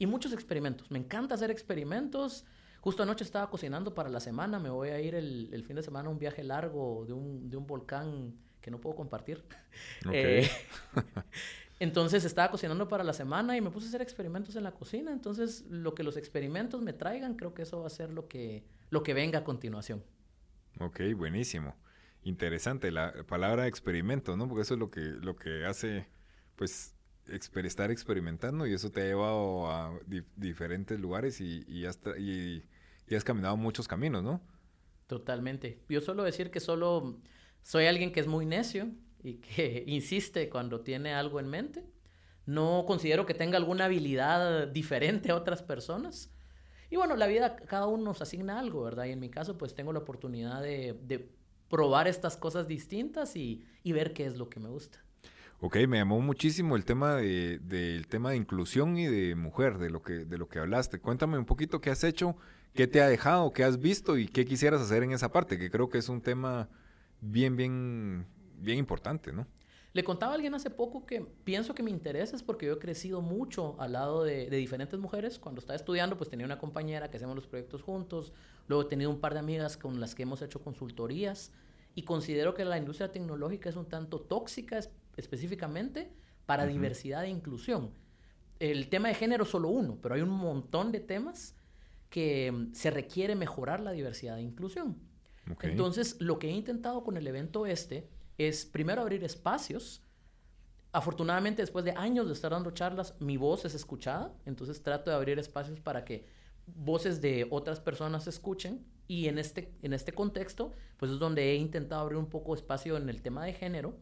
Y 0.00 0.06
muchos 0.06 0.32
experimentos. 0.32 0.90
Me 0.90 0.98
encanta 0.98 1.34
hacer 1.34 1.50
experimentos. 1.50 2.46
Justo 2.80 3.02
anoche 3.02 3.22
estaba 3.22 3.50
cocinando 3.50 3.92
para 3.94 4.08
la 4.08 4.18
semana. 4.18 4.58
Me 4.58 4.70
voy 4.70 4.88
a 4.88 4.98
ir 4.98 5.14
el, 5.14 5.62
fin 5.66 5.76
de 5.76 5.82
semana 5.82 6.08
a 6.08 6.10
un 6.10 6.18
viaje 6.18 6.42
largo 6.42 7.04
de 7.06 7.12
un, 7.12 7.50
de 7.50 7.58
un 7.58 7.66
volcán 7.66 8.34
que 8.62 8.70
no 8.70 8.80
puedo 8.80 8.96
compartir. 8.96 9.44
Okay. 10.06 10.44
Eh, 10.44 10.50
entonces 11.80 12.24
estaba 12.24 12.50
cocinando 12.50 12.88
para 12.88 13.04
la 13.04 13.12
semana 13.12 13.56
y 13.58 13.60
me 13.60 13.70
puse 13.70 13.86
a 13.86 13.88
hacer 13.90 14.00
experimentos 14.00 14.56
en 14.56 14.64
la 14.64 14.72
cocina. 14.72 15.12
Entonces 15.12 15.66
lo 15.68 15.94
que 15.94 16.02
los 16.02 16.16
experimentos 16.16 16.80
me 16.80 16.94
traigan, 16.94 17.34
creo 17.34 17.52
que 17.52 17.62
eso 17.62 17.80
va 17.80 17.88
a 17.88 17.90
ser 17.90 18.10
lo 18.10 18.26
que, 18.26 18.64
lo 18.88 19.02
que 19.02 19.12
venga 19.12 19.40
a 19.40 19.44
continuación. 19.44 20.02
Ok, 20.78 21.00
buenísimo. 21.14 21.76
Interesante 22.22 22.90
la 22.90 23.12
palabra 23.28 23.66
experimento, 23.66 24.34
¿no? 24.38 24.48
Porque 24.48 24.62
eso 24.62 24.74
es 24.74 24.80
lo 24.80 24.90
que, 24.90 25.02
lo 25.02 25.36
que 25.36 25.66
hace, 25.66 26.06
pues, 26.56 26.94
estar 27.30 27.90
experimentando 27.90 28.66
y 28.66 28.74
eso 28.74 28.90
te 28.90 29.02
ha 29.02 29.04
llevado 29.04 29.70
a 29.70 29.98
diferentes 30.36 30.98
lugares 31.00 31.40
y, 31.40 31.64
y, 31.68 31.84
y 33.08 33.14
has 33.14 33.24
caminado 33.24 33.56
muchos 33.56 33.88
caminos, 33.88 34.22
¿no? 34.22 34.40
Totalmente. 35.06 35.82
Yo 35.88 36.00
suelo 36.00 36.22
decir 36.22 36.50
que 36.50 36.60
solo 36.60 37.18
soy 37.62 37.86
alguien 37.86 38.12
que 38.12 38.20
es 38.20 38.26
muy 38.26 38.46
necio 38.46 38.90
y 39.22 39.34
que 39.34 39.84
insiste 39.88 40.48
cuando 40.48 40.80
tiene 40.80 41.14
algo 41.14 41.40
en 41.40 41.48
mente. 41.48 41.84
No 42.46 42.84
considero 42.86 43.26
que 43.26 43.34
tenga 43.34 43.56
alguna 43.56 43.84
habilidad 43.86 44.68
diferente 44.68 45.30
a 45.30 45.36
otras 45.36 45.62
personas. 45.62 46.32
Y 46.90 46.96
bueno, 46.96 47.14
la 47.16 47.26
vida, 47.26 47.54
cada 47.56 47.86
uno 47.86 48.04
nos 48.04 48.22
asigna 48.22 48.58
algo, 48.58 48.82
¿verdad? 48.82 49.04
Y 49.04 49.12
en 49.12 49.20
mi 49.20 49.30
caso, 49.30 49.56
pues 49.56 49.74
tengo 49.74 49.92
la 49.92 50.00
oportunidad 50.00 50.62
de, 50.62 51.30
probar 51.68 52.08
estas 52.08 52.36
cosas 52.36 52.66
distintas 52.66 53.36
y, 53.36 53.64
ver 53.84 54.12
qué 54.12 54.26
es 54.26 54.36
lo 54.36 54.48
que 54.48 54.58
me 54.58 54.68
gusta. 54.68 54.98
Ok, 55.62 55.76
me 55.86 55.98
llamó 55.98 56.20
muchísimo 56.20 56.74
el 56.74 56.86
tema 56.86 57.16
de, 57.16 57.58
del 57.58 58.06
tema 58.08 58.30
de 58.30 58.36
inclusión 58.36 58.96
y 58.96 59.06
de 59.06 59.34
mujer, 59.34 59.76
de 59.76 59.90
lo 59.90 60.02
que 60.02 60.24
de 60.24 60.38
lo 60.38 60.48
que 60.48 60.58
hablaste. 60.58 61.00
Cuéntame 61.00 61.36
un 61.36 61.44
poquito 61.44 61.82
qué 61.82 61.90
has 61.90 62.02
hecho, 62.02 62.34
qué 62.72 62.86
te 62.86 63.02
ha 63.02 63.08
dejado, 63.08 63.52
qué 63.52 63.64
has 63.64 63.78
visto 63.78 64.16
y 64.16 64.26
qué 64.26 64.46
quisieras 64.46 64.80
hacer 64.80 65.02
en 65.02 65.12
esa 65.12 65.30
parte, 65.32 65.58
que 65.58 65.70
creo 65.70 65.90
que 65.90 65.98
es 65.98 66.08
un 66.08 66.22
tema 66.22 66.70
bien, 67.20 67.56
bien, 67.56 68.26
bien 68.56 68.78
importante, 68.78 69.32
¿no? 69.32 69.46
Le 69.92 70.04
contaba 70.04 70.32
a 70.32 70.34
alguien 70.36 70.54
hace 70.54 70.70
poco 70.70 71.04
que 71.04 71.20
pienso 71.44 71.74
que 71.74 71.82
mi 71.82 71.90
interés 71.90 72.32
es 72.32 72.44
porque 72.44 72.66
yo 72.66 72.74
he 72.74 72.78
crecido 72.78 73.20
mucho 73.20 73.74
al 73.80 73.92
lado 73.92 74.22
de, 74.22 74.48
diferentes 74.48 74.98
mujeres. 75.00 75.38
Cuando 75.40 75.60
estaba 75.60 75.76
estudiando, 75.76 76.16
pues 76.16 76.30
tenía 76.30 76.46
una 76.46 76.58
compañera 76.58 77.10
que 77.10 77.16
hacemos 77.16 77.34
los 77.34 77.48
proyectos 77.48 77.82
juntos. 77.82 78.32
Luego 78.68 78.84
he 78.84 78.86
tenido 78.88 79.10
un 79.10 79.18
par 79.18 79.34
de 79.34 79.40
amigas 79.40 79.76
con 79.76 80.00
las 80.00 80.14
que 80.14 80.22
hemos 80.22 80.42
hecho 80.42 80.62
consultorías. 80.62 81.50
Y 81.96 82.04
considero 82.04 82.54
que 82.54 82.64
la 82.64 82.78
industria 82.78 83.10
tecnológica 83.10 83.68
es 83.68 83.74
un 83.74 83.86
tanto 83.86 84.20
tóxica 84.20 84.78
específicamente 85.20 86.12
para 86.46 86.66
diversidad 86.66 87.24
e 87.24 87.28
inclusión. 87.28 87.92
El 88.58 88.88
tema 88.88 89.08
de 89.08 89.14
género 89.14 89.44
es 89.44 89.50
solo 89.50 89.68
uno, 89.68 89.98
pero 90.02 90.14
hay 90.14 90.20
un 90.20 90.30
montón 90.30 90.92
de 90.92 91.00
temas 91.00 91.54
que 92.10 92.52
mm, 92.52 92.74
se 92.74 92.90
requiere 92.90 93.34
mejorar 93.34 93.80
la 93.80 93.92
diversidad 93.92 94.38
e 94.38 94.42
inclusión. 94.42 94.98
Entonces, 95.62 96.16
lo 96.20 96.38
que 96.38 96.48
he 96.48 96.52
intentado 96.52 97.02
con 97.02 97.16
el 97.16 97.26
evento 97.26 97.66
este 97.66 98.08
es 98.38 98.64
primero 98.66 99.02
abrir 99.02 99.24
espacios. 99.24 100.02
Afortunadamente, 100.92 101.62
después 101.62 101.84
de 101.84 101.92
años 101.92 102.26
de 102.26 102.34
estar 102.34 102.52
dando 102.52 102.70
charlas, 102.70 103.14
mi 103.20 103.36
voz 103.36 103.64
es 103.64 103.74
escuchada. 103.74 104.34
Entonces, 104.44 104.82
trato 104.82 105.10
de 105.10 105.16
abrir 105.16 105.38
espacios 105.38 105.80
para 105.80 106.04
que 106.04 106.26
voces 106.66 107.20
de 107.20 107.46
otras 107.50 107.80
personas 107.80 108.24
se 108.24 108.30
escuchen. 108.30 108.86
Y 109.08 109.26
en 109.26 109.38
este, 109.38 109.74
en 109.82 109.92
este 109.92 110.12
contexto, 110.12 110.72
pues 110.96 111.10
es 111.10 111.18
donde 111.18 111.50
he 111.50 111.56
intentado 111.56 112.02
abrir 112.02 112.18
un 112.18 112.28
poco 112.28 112.54
espacio 112.54 112.96
en 112.96 113.08
el 113.08 113.22
tema 113.22 113.44
de 113.44 113.54
género. 113.54 113.96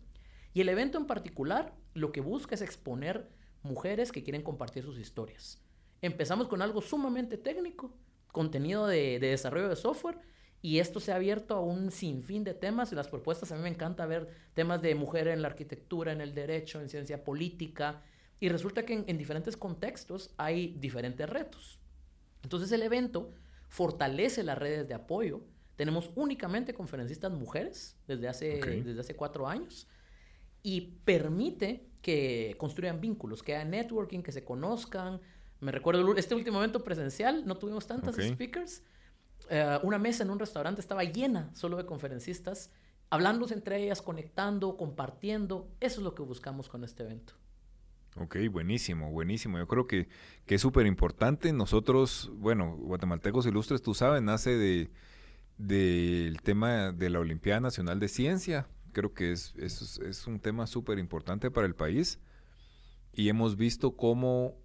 Y 0.59 0.61
el 0.61 0.71
evento 0.71 0.99
en 0.99 1.07
particular, 1.07 1.73
lo 1.95 2.11
que 2.11 2.21
busca 2.21 2.57
es 2.57 2.63
exponer 2.63 3.29
mujeres 3.63 4.11
que 4.11 4.25
quieren 4.25 4.43
compartir 4.43 4.83
sus 4.83 4.99
historias. 4.99 5.63
Empezamos 6.03 6.49
con 6.49 6.63
algo 6.63 6.83
sumamente 6.83 7.39
técnico, 7.39 7.95
contenido 8.33 8.89
de, 8.89 9.21
de 9.21 9.29
desarrollo 9.29 9.69
de 9.69 9.77
software, 9.77 10.19
y 10.61 10.81
esto 10.81 10.99
se 10.99 11.13
ha 11.13 11.15
abierto 11.15 11.55
a 11.55 11.61
un 11.61 11.93
sinfín 11.93 12.43
de 12.43 12.55
temas 12.55 12.91
y 12.91 12.97
las 12.97 13.07
propuestas, 13.07 13.53
a 13.53 13.55
mí 13.55 13.63
me 13.63 13.69
encanta 13.69 14.05
ver 14.07 14.31
temas 14.55 14.83
de 14.83 14.97
mujer 14.97 15.29
en 15.29 15.43
la 15.43 15.47
arquitectura, 15.47 16.11
en 16.11 16.21
el 16.21 16.35
derecho, 16.35 16.81
en 16.81 16.89
ciencia 16.89 17.23
política, 17.23 18.03
y 18.41 18.49
resulta 18.49 18.85
que 18.85 19.05
en, 19.07 19.17
diferentes 19.17 19.57
contextos 19.57 20.35
hay 20.39 20.75
diferentes 20.81 21.31
retos. 21.31 21.79
Entonces 22.43 22.73
el 22.73 22.83
evento 22.83 23.31
fortalece 23.69 24.43
las 24.43 24.59
redes 24.59 24.89
de 24.89 24.95
apoyo. 24.95 25.41
Tenemos 25.77 26.11
únicamente 26.17 26.75
conferencistas 26.75 27.31
mujeres 27.31 27.97
desde 28.09 28.27
hace, 28.27 28.83
desde 28.85 28.99
hace 28.99 29.15
cuatro 29.15 29.47
años 29.47 29.87
y 30.63 30.99
permite 31.05 31.87
que 32.03 32.55
construyan 32.59 33.01
vínculos, 33.01 33.43
que 33.43 33.55
haya 33.55 33.65
networking, 33.65 34.23
que 34.23 34.33
se 34.33 34.45
conozcan. 34.45 35.21
Me 35.61 35.73
recuerdo 35.73 36.17
este 36.17 36.35
último 36.35 36.59
evento 36.59 36.85
presencial, 36.85 37.47
no 37.47 37.57
tuvimos 37.57 37.87
tantas 37.87 38.17
speakers, 38.17 38.83
eh, 39.51 39.79
una 39.83 39.99
mesa 39.99 40.23
en 40.23 40.31
un 40.31 40.39
restaurante 40.39 40.81
estaba 40.81 41.05
llena 41.05 41.51
solo 41.55 41.77
de 41.77 41.87
conferencistas, 41.87 42.71
hablándose 43.11 43.55
entre 43.55 43.83
ellas, 43.83 44.03
conectando, 44.03 44.77
compartiendo. 44.77 45.69
Eso 45.81 46.01
es 46.01 46.05
lo 46.05 46.15
que 46.15 46.23
buscamos 46.23 46.69
con 46.69 46.85
este 46.85 47.05
evento. 47.05 47.35
Ok, 48.17 48.37
buenísimo, 48.51 49.11
buenísimo. 49.11 49.59
Yo 49.59 49.69
creo 49.69 49.87
que, 49.87 50.09
que 50.47 50.57
es 50.57 50.61
súper 50.61 50.87
importante. 50.87 51.53
Nosotros, 51.53 52.31
bueno, 52.35 52.77
Guatemaltecos 52.77 53.47
Ilustres, 53.47 53.83
tú 53.83 53.95
sabes, 53.95 54.23
nace 54.23 54.51
de 54.57 54.91
del 55.59 56.41
tema 56.43 56.93
de 56.93 57.11
la 57.11 57.19
Olimpiada 57.19 57.61
Nacional 57.61 57.99
de 57.99 58.09
Ciencia. 58.09 58.69
Creo 58.99 59.15
que 59.15 59.31
es, 59.31 59.55
es, 59.57 59.99
es 60.01 60.27
un 60.27 60.41
tema 60.41 60.67
súper 60.67 60.99
importante 60.99 61.51
para 61.51 61.69
el 61.69 61.75
país. 61.77 62.19
Y 63.13 63.29
hemos 63.29 63.57
visto 63.57 63.97
cómo 63.97 64.57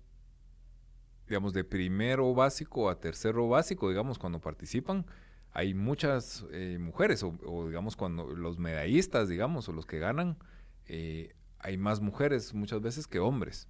digamos, 1.28 1.54
de 1.54 1.64
primero 1.64 2.34
básico 2.34 2.90
a 2.90 3.00
tercero 3.00 3.48
básico, 3.48 3.90
digamos, 3.90 4.20
cuando 4.20 4.40
participan, 4.40 5.06
hay 5.52 5.74
muchas 5.74 6.46
eh, 6.52 6.78
mujeres, 6.80 7.24
o, 7.24 7.68
digamos, 7.68 7.96
cuando 7.96 8.26
los 8.36 8.58
medallistas, 8.58 9.30
digamos, 9.30 9.70
o 9.70 9.74
los 9.74 9.86
que 9.86 10.00
ganan, 10.00 10.38
eh, 10.88 11.36
hay 11.60 11.78
más 11.78 12.02
mujeres 12.02 12.54
muchas 12.54 12.82
veces 12.82 13.08
que 13.08 13.20
hombres. 13.20 13.68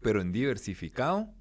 Pero 0.00 0.20
en 0.20 0.32
diversificado... 0.32 1.32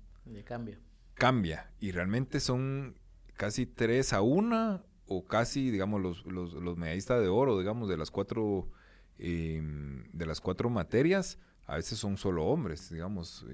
cambia. 0.46 0.80
Cambia. 1.16 1.72
Y 1.80 1.92
realmente 1.92 2.40
son 2.40 3.00
casi 3.34 3.66
tres 3.66 4.14
a 4.14 4.22
una, 4.22 4.84
o 5.10 5.26
casi, 5.26 5.72
digamos, 5.72 6.02
los, 6.02 6.26
los, 6.26 6.78
medallistas 6.78 7.22
de 7.22 7.28
oro, 7.28 7.58
digamos, 7.60 7.90
de 7.90 7.98
las 7.98 8.12
cuatro, 8.12 8.70
em, 9.18 10.10
de 10.14 10.26
las 10.26 10.40
cuatro 10.40 10.70
materias, 10.70 11.40
a 11.66 11.76
veces 11.76 12.00
son 12.00 12.18
solo 12.18 12.46
hombres, 12.46 12.90
digamos. 12.90 13.46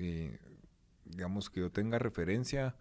Digamos 1.05 1.49
que 1.49 1.61
yo 1.61 1.71
tenga 1.71 1.99
referencia, 1.99 2.75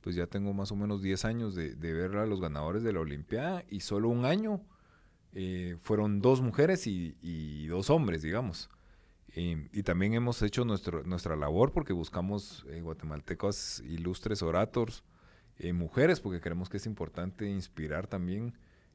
pues 0.00 0.16
ya 0.16 0.26
tengo 0.26 0.52
más 0.52 0.72
o 0.72 0.76
menos 0.76 1.02
10 1.02 1.24
años 1.24 1.54
de, 1.54 1.74
ver 1.74 2.16
a 2.16 2.26
los 2.26 2.40
ganadores 2.40 2.82
de 2.82 2.92
la 2.92 3.00
Olimpiada 3.00 3.64
y 3.68 3.80
solo 3.80 4.08
un 4.08 4.24
año 4.24 4.60
eh, 5.32 5.76
fueron 5.80 6.20
dos 6.20 6.40
mujeres 6.40 6.86
y, 6.86 7.66
dos 7.66 7.90
hombres, 7.90 8.22
digamos. 8.22 8.68
y 9.34 9.82
también 9.84 10.14
hemos 10.14 10.42
hecho 10.42 10.64
nuestro, 10.64 11.04
nuestra 11.04 11.36
labor 11.36 11.72
porque 11.72 11.92
buscamos 11.92 12.66
eh, 12.68 12.80
guatemaltecos 12.80 13.80
ilustres 13.80 14.42
orators, 14.42 15.04
eh, 15.58 15.72
mujeres, 15.72 16.20
porque 16.20 16.40
creemos 16.40 16.68
que 16.68 16.76
es 16.76 16.86
importante 16.86 17.48
inspirar 17.48 18.06
también 18.06 18.54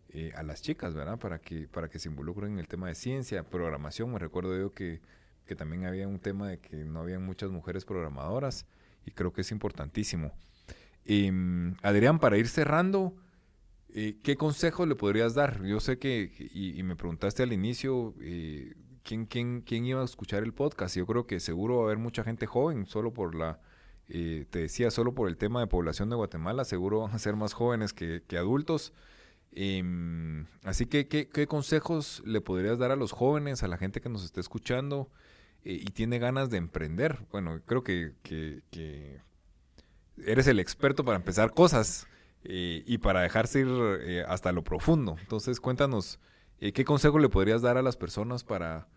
eh, 0.09 0.31
a 0.35 0.43
las 0.43 0.61
chicas, 0.61 0.93
¿verdad? 0.93 1.19
Para 1.19 1.39
que, 1.39 1.67
para 1.67 1.89
que 1.89 1.99
se 1.99 2.07
involucren 2.07 2.53
en 2.53 2.59
el 2.59 2.67
tema 2.69 2.87
de 2.87 2.95
ciencia, 2.95 3.43
programación. 3.43 4.13
Me 4.13 4.19
recuerdo 4.19 4.57
yo 4.57 4.71
que, 4.71 5.01
que 5.45 5.55
también 5.55 5.85
había 5.85 6.07
un 6.07 6.19
tema 6.19 6.47
de 6.47 6.59
que 6.59 6.85
no 6.85 7.01
había 7.01 7.19
muchas 7.19 7.49
mujeres 7.49 7.83
programadoras 7.83 8.65
y 9.05 9.11
creo 9.11 9.33
que 9.33 9.41
es 9.41 9.51
importantísimo. 9.51 10.31
Em, 11.05 11.75
Adrián, 11.81 12.19
para 12.19 12.37
ir 12.37 12.47
cerrando, 12.47 13.13
eh, 13.93 14.19
¿qué 14.23 14.37
consejo 14.37 14.85
le 14.85 14.95
podrías 14.95 15.33
dar? 15.35 15.63
Yo 15.65 15.81
sé 15.81 15.99
que, 15.99 16.31
y, 16.53 16.81
me 16.83 16.95
preguntaste 16.95 17.43
al 17.43 17.51
inicio, 17.51 18.15
¿quién, 19.03 19.25
quién, 19.25 19.61
quién 19.61 19.85
iba 19.85 20.01
a 20.01 20.05
escuchar 20.05 20.43
el 20.43 20.53
podcast? 20.53 20.95
Yo 20.95 21.05
creo 21.05 21.27
que 21.27 21.41
seguro 21.41 21.77
va 21.77 21.81
a 21.81 21.85
haber 21.87 21.97
mucha 21.97 22.23
gente 22.23 22.45
joven, 22.45 22.85
solo 22.85 23.13
por 23.13 23.35
la, 23.35 23.59
eh, 24.09 24.45
te 24.49 24.59
decía, 24.59 24.91
solo 24.91 25.13
por 25.13 25.29
el 25.29 25.37
tema 25.37 25.61
de 25.61 25.67
población 25.67 26.09
de 26.09 26.15
Guatemala, 26.15 26.65
seguro 26.65 27.01
van 27.01 27.11
a 27.11 27.19
ser 27.19 27.35
más 27.35 27.53
jóvenes 27.53 27.93
que, 27.93 28.21
adultos. 28.37 28.93
Em, 29.51 30.45
así 30.63 30.87
que, 30.87 31.07
¿qué, 31.07 31.47
consejos 31.47 32.21
le 32.25 32.41
podrías 32.41 32.79
dar 32.79 32.91
a 32.91 32.95
los 32.95 33.11
jóvenes, 33.11 33.63
a 33.63 33.67
la 33.67 33.77
gente 33.77 34.01
que 34.01 34.09
nos 34.09 34.23
esté 34.23 34.41
escuchando 34.41 35.09
eh, 35.63 35.73
y 35.73 35.85
tiene 35.91 36.19
ganas 36.19 36.49
de 36.49 36.57
emprender? 36.57 37.19
Bueno, 37.31 37.61
creo 37.65 37.83
que, 37.83 38.13
eres 40.17 40.47
el 40.47 40.59
experto 40.59 41.03
para 41.05 41.17
empezar 41.17 41.53
cosas 41.53 42.07
eh, 42.43 42.83
y 42.85 42.97
para 42.99 43.21
dejarse 43.21 43.61
ir 43.61 44.25
hasta 44.27 44.51
lo 44.51 44.63
profundo. 44.63 45.15
Entonces, 45.21 45.59
cuéntanos, 45.59 46.19
¿qué 46.59 46.85
consejo 46.85 47.19
le 47.19 47.29
podrías 47.29 47.61
dar 47.61 47.77
a 47.77 47.81
las 47.81 47.95
personas 47.95 48.43
para, 48.43 48.87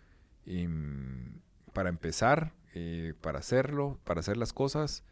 em, 0.47 1.41
para 1.73 1.91
empezar 1.91 2.53
eh, 2.79 3.15
para 3.23 3.39
hacerlo, 3.39 3.99
para 4.05 4.21
hacer 4.21 4.37
las 4.37 4.53
cosas 4.53 5.03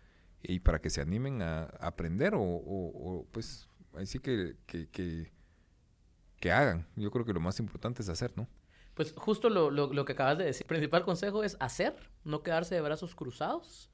y 0.43 0.61
para 0.61 0.83
que 0.83 0.91
se 0.91 1.01
animen 1.01 1.41
a, 1.41 1.63
aprender 1.81 2.35
o, 2.37 3.27
pues 3.33 3.71
así 3.95 4.19
que, 4.19 4.57
que, 4.67 6.53
hagan. 6.53 6.87
Yo 6.95 7.11
creo 7.11 7.25
que 7.25 7.33
lo 7.33 7.41
más 7.41 7.59
importante 7.61 8.03
es 8.03 8.11
hacer, 8.11 8.35
¿no? 8.37 8.49
Pues 8.93 9.15
justo 9.17 9.49
lo, 9.49 9.71
lo, 9.71 10.05
que 10.05 10.13
acabas 10.13 10.37
de 10.37 10.45
decir, 10.45 10.65
el 10.65 10.69
principal 10.69 11.07
consejo 11.07 11.43
es 11.43 11.57
hacer, 11.59 11.97
no 12.23 12.43
quedarse 12.43 12.75
de 12.75 12.83
brazos 12.83 13.15
cruzados. 13.15 13.91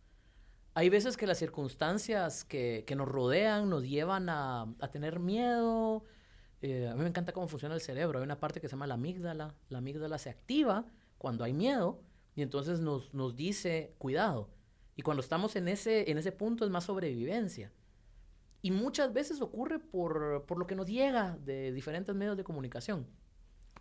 Hay 0.75 0.89
veces 0.89 1.17
que 1.17 1.29
las 1.29 1.39
circunstancias 1.39 2.45
que, 2.45 2.83
que 2.89 2.97
nos 2.97 3.07
rodean 3.07 3.71
nos 3.71 3.85
llevan 3.85 4.29
a, 4.31 4.63
a 4.81 4.91
tener 4.91 5.21
miedo. 5.21 6.05
Eh, 6.61 6.89
a 6.89 6.97
mí 6.97 7.03
me 7.03 7.09
encanta 7.09 7.31
cómo 7.31 7.47
funciona 7.47 7.77
el 7.77 7.81
cerebro. 7.81 8.19
Hay 8.19 8.25
una 8.25 8.41
parte 8.41 8.61
que 8.61 8.67
se 8.67 8.73
llama 8.73 8.89
la 8.89 8.95
amígdala. 8.95 9.55
La 9.69 9.79
amígdala 9.79 10.19
se 10.19 10.29
activa 10.29 10.87
cuando 11.19 11.45
hay 11.45 11.53
miedo 11.53 12.03
y 12.41 12.43
entonces 12.43 12.81
nos, 12.81 13.13
nos 13.13 13.37
dice, 13.37 13.95
cuidado. 13.99 14.49
Y 14.97 15.03
cuando 15.03 15.21
estamos 15.21 15.57
en 15.57 15.69
ese, 15.69 16.11
en 16.11 16.17
ese 16.17 16.33
punto 16.33 16.65
es 16.65 16.71
más 16.71 16.85
sobrevivencia. 16.85 17.71
Y 18.63 18.71
muchas 18.71 19.13
veces 19.13 19.43
ocurre 19.43 19.79
por, 19.79 20.47
por 20.47 20.59
lo 20.59 20.67
que 20.67 20.75
nos 20.75 20.87
llega 20.87 21.37
de 21.45 21.71
diferentes 21.71 22.15
medios 22.15 22.39
de 22.39 22.45
comunicación. 22.45 23.07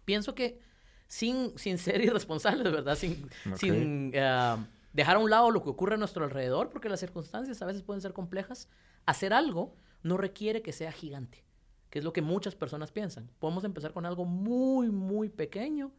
Pienso 0.04 0.36
que 0.36 0.60
sin, 1.08 1.58
sin 1.58 1.78
ser 1.78 2.02
irresponsables, 2.04 2.70
¿verdad? 2.70 2.98
Sin, 2.98 3.30
sin 3.56 4.12
eh, 4.14 4.56
dejar 4.92 5.16
a 5.16 5.20
un 5.20 5.30
lado 5.30 5.52
lo 5.52 5.64
que 5.64 5.70
ocurre 5.70 5.96
a 5.96 5.98
nuestro 5.98 6.26
alrededor, 6.26 6.70
porque 6.70 6.90
las 6.90 7.00
circunstancias 7.00 7.62
a 7.62 7.66
veces 7.66 7.82
pueden 7.82 8.02
ser 8.02 8.12
complejas, 8.12 8.68
hacer 9.06 9.32
algo 9.32 9.74
no 10.04 10.18
requiere 10.18 10.62
que 10.62 10.74
sea 10.74 10.92
gigante, 10.92 11.46
que 11.90 12.00
es 12.00 12.04
lo 12.04 12.12
que 12.12 12.22
muchas 12.22 12.56
personas 12.56 12.92
piensan. 12.92 13.32
Podemos 13.40 13.64
empezar 13.64 13.94
con 13.94 14.06
algo 14.06 14.26
muy, 14.26 14.90
muy 14.90 15.30
pequeño 15.30 15.94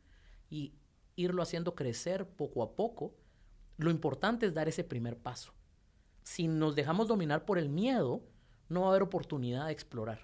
y 0.50 0.74
irlo 1.20 1.42
haciendo 1.42 1.74
crecer 1.74 2.26
poco 2.26 2.62
a 2.62 2.74
poco. 2.74 3.14
Lo 3.76 3.90
importante 3.90 4.46
es 4.46 4.54
dar 4.54 4.68
ese 4.68 4.84
primer 4.84 5.16
paso. 5.16 5.52
Si 6.22 6.48
nos 6.48 6.74
dejamos 6.74 7.08
dominar 7.08 7.44
por 7.44 7.58
el 7.58 7.68
miedo, 7.68 8.22
no 8.68 8.82
va 8.82 8.86
a 8.86 8.90
haber 8.90 9.02
oportunidad 9.02 9.66
de 9.66 9.72
explorar. 9.72 10.20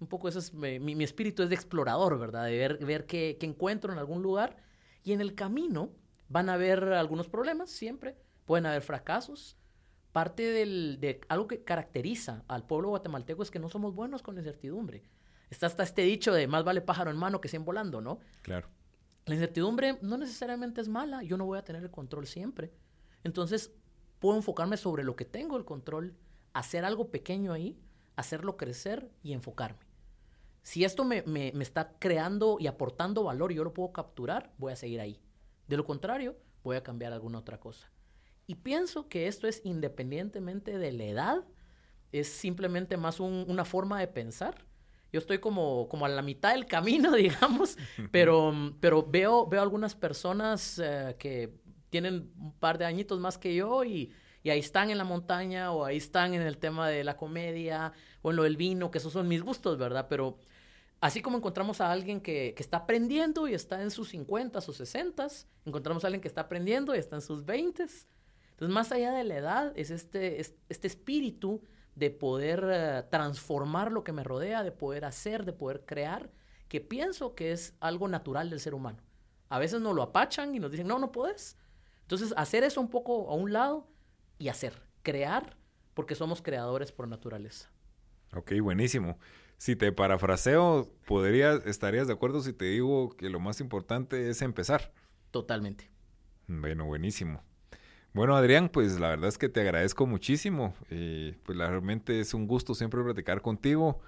Un 0.00 0.06
poco 0.06 0.28
eso 0.28 0.38
es, 0.38 0.54
mi, 0.54 1.04
espíritu 1.04 1.42
es 1.42 1.48
de 1.48 1.54
explorador, 1.54 2.18
¿verdad? 2.18 2.46
De 2.46 2.56
ver, 2.56 2.84
ver 2.84 3.06
qué, 3.06 3.36
encuentro 3.42 3.92
en 3.92 3.98
algún 3.98 4.22
lugar. 4.22 4.56
Y 5.04 5.12
en 5.12 5.20
el 5.20 5.34
camino 5.34 5.92
van 6.28 6.48
a 6.48 6.54
haber 6.54 6.84
algunos 6.84 7.28
problemas, 7.28 7.70
siempre. 7.70 8.16
Pueden 8.44 8.66
haber 8.66 8.82
fracasos. 8.82 9.56
Parte 10.12 10.42
de 10.42 11.20
algo 11.28 11.46
que 11.46 11.62
caracteriza 11.62 12.44
al 12.48 12.66
pueblo 12.66 12.88
guatemalteco 12.88 13.42
es 13.42 13.50
que 13.50 13.60
no 13.60 13.68
somos 13.68 13.94
buenos 13.94 14.22
con 14.22 14.38
incertidumbre. 14.38 15.04
Está 15.50 15.66
hasta 15.66 15.82
este 15.82 16.02
dicho 16.02 16.32
de 16.32 16.46
más 16.46 16.64
vale 16.64 16.80
pájaro 16.80 17.10
en 17.10 17.16
mano 17.16 17.40
que 17.40 17.48
100 17.48 17.64
volando, 17.64 18.00
¿no? 18.00 18.20
Claro. 18.42 18.68
La 19.30 19.36
incertidumbre 19.36 19.96
no 20.02 20.18
necesariamente 20.18 20.80
es 20.80 20.88
mala, 20.88 21.22
yo 21.22 21.36
no 21.36 21.46
voy 21.46 21.56
a 21.56 21.62
tener 21.62 21.84
el 21.84 21.90
control 21.92 22.26
siempre. 22.26 22.72
Entonces, 23.22 23.72
puedo 24.18 24.36
enfocarme 24.36 24.76
sobre 24.76 25.04
lo 25.04 25.14
que 25.14 25.24
tengo 25.24 25.56
el 25.56 25.64
control, 25.64 26.16
hacer 26.52 26.84
algo 26.84 27.12
pequeño 27.12 27.52
ahí, 27.52 27.78
hacerlo 28.16 28.56
crecer 28.56 29.08
y 29.22 29.32
enfocarme. 29.32 29.86
Si 30.62 30.82
esto 30.82 31.04
me, 31.04 31.22
está 31.60 31.96
creando 32.00 32.56
y 32.58 32.66
aportando 32.66 33.22
valor 33.22 33.52
y 33.52 33.54
yo 33.54 33.62
lo 33.62 33.72
puedo 33.72 33.92
capturar, 33.92 34.52
voy 34.58 34.72
a 34.72 34.76
seguir 34.76 35.00
ahí. 35.00 35.20
De 35.68 35.76
lo 35.76 35.84
contrario, 35.84 36.36
voy 36.64 36.74
a 36.74 36.82
cambiar 36.82 37.12
alguna 37.12 37.38
otra 37.38 37.60
cosa. 37.60 37.88
Y 38.48 38.56
pienso 38.56 39.08
que 39.08 39.28
esto 39.28 39.46
es 39.46 39.64
independientemente 39.64 40.76
de 40.76 40.90
la 40.90 41.04
edad, 41.04 41.44
es 42.10 42.26
simplemente 42.26 42.96
más 42.96 43.20
una 43.20 43.64
forma 43.64 44.00
de 44.00 44.08
pensar 44.08 44.66
yo 45.12 45.18
estoy 45.18 45.38
como, 45.38 45.88
como 45.88 46.06
a 46.06 46.08
la 46.08 46.22
mitad 46.22 46.52
del 46.52 46.66
camino, 46.66 47.12
digamos, 47.16 47.76
pero, 48.10 48.74
pero 48.80 49.02
veo, 49.02 49.46
veo 49.46 49.62
algunas 49.62 49.94
personas 49.94 50.78
eh, 50.78 51.16
que 51.18 51.52
tienen 51.90 52.32
un 52.38 52.52
par 52.52 52.78
de 52.78 52.84
añitos 52.84 53.18
más 53.18 53.38
que 53.38 53.54
yo 53.54 53.84
y, 53.84 54.12
y, 54.42 54.50
ahí 54.50 54.60
están 54.60 54.90
en 54.90 54.98
la 54.98 55.04
montaña 55.04 55.72
o 55.72 55.84
ahí 55.84 55.96
están 55.96 56.34
en 56.34 56.42
el 56.42 56.58
tema 56.58 56.88
de 56.88 57.04
la 57.04 57.16
comedia 57.16 57.92
o 58.22 58.30
en 58.30 58.36
lo 58.36 58.44
del 58.44 58.56
vino, 58.56 58.90
que 58.90 58.98
esos 58.98 59.12
son 59.12 59.26
mis 59.26 59.42
gustos, 59.42 59.76
¿verdad? 59.76 60.06
Pero 60.08 60.38
así 61.00 61.20
como 61.20 61.38
encontramos 61.38 61.80
a 61.80 61.90
alguien 61.90 62.20
que, 62.20 62.54
que 62.56 62.62
está 62.62 62.78
aprendiendo 62.78 63.48
y 63.48 63.54
está 63.54 63.82
en 63.82 63.90
sus 63.90 64.10
50 64.10 64.60
o 64.60 64.62
60, 64.62 65.26
encontramos 65.64 66.04
a 66.04 66.06
alguien 66.06 66.20
que 66.20 66.28
está 66.28 66.42
aprendiendo 66.42 66.94
y 66.94 66.98
está 66.98 67.16
en 67.16 67.22
sus 67.22 67.44
20. 67.44 67.82
Entonces, 67.82 68.74
más 68.74 68.92
allá 68.92 69.12
de 69.12 69.24
la 69.24 69.36
edad, 69.36 69.72
es 69.74 69.90
este, 69.90 70.38
este 70.38 70.86
espíritu 70.86 71.62
de 72.00 72.10
poder 72.10 72.66
eh, 72.72 73.02
transformar 73.10 73.92
lo 73.92 74.02
que 74.02 74.12
me 74.12 74.24
rodea, 74.24 74.64
de 74.64 74.72
poder 74.72 75.04
hacer, 75.04 75.44
de 75.44 75.52
poder 75.52 75.84
crear, 75.84 76.30
que 76.66 76.80
pienso 76.80 77.34
que 77.34 77.52
es 77.52 77.74
algo 77.78 78.08
natural 78.08 78.48
del 78.48 78.58
ser 78.58 78.72
humano. 78.72 79.02
A 79.50 79.58
veces 79.58 79.82
nos 79.82 79.94
lo 79.94 80.02
apachan 80.02 80.54
y 80.54 80.60
nos 80.60 80.70
dicen, 80.70 80.86
no, 80.86 80.98
no 80.98 81.12
puedes. 81.12 81.58
Entonces, 82.00 82.32
hacer 82.38 82.64
eso 82.64 82.80
un 82.80 82.88
poco 82.88 83.28
a 83.28 83.34
un 83.34 83.52
lado 83.52 83.86
y 84.38 84.48
hacer, 84.48 84.80
crear, 85.02 85.58
porque 85.92 86.14
somos 86.14 86.40
creadores 86.40 86.90
por 86.90 87.06
naturaleza. 87.06 87.68
Ok, 88.34 88.52
buenísimo. 88.62 89.18
Si 89.58 89.76
te 89.76 89.92
parafraseo, 89.92 90.90
podrías, 91.06 91.66
estarías 91.66 92.06
de 92.06 92.14
acuerdo 92.14 92.40
si 92.40 92.54
te 92.54 92.64
digo 92.64 93.10
que 93.10 93.28
lo 93.28 93.40
más 93.40 93.60
importante 93.60 94.30
es 94.30 94.40
empezar. 94.40 94.90
Totalmente. 95.30 95.90
Bueno, 96.46 96.86
buenísimo. 96.86 97.42
Bueno, 98.12 98.34
Adrián, 98.36 98.68
pues 98.68 98.98
la 98.98 99.10
verdad 99.10 99.28
es 99.28 99.38
que 99.38 99.48
te 99.48 99.60
agradezco 99.60 100.06
muchísimo. 100.06 100.74
Eh, 100.90 101.36
pues 101.44 101.56
realmente 101.56 102.20
es 102.20 102.34
un 102.34 102.48
gusto 102.48 102.74
siempre 102.74 103.02
platicar 103.04 103.40
contigo 103.40 104.00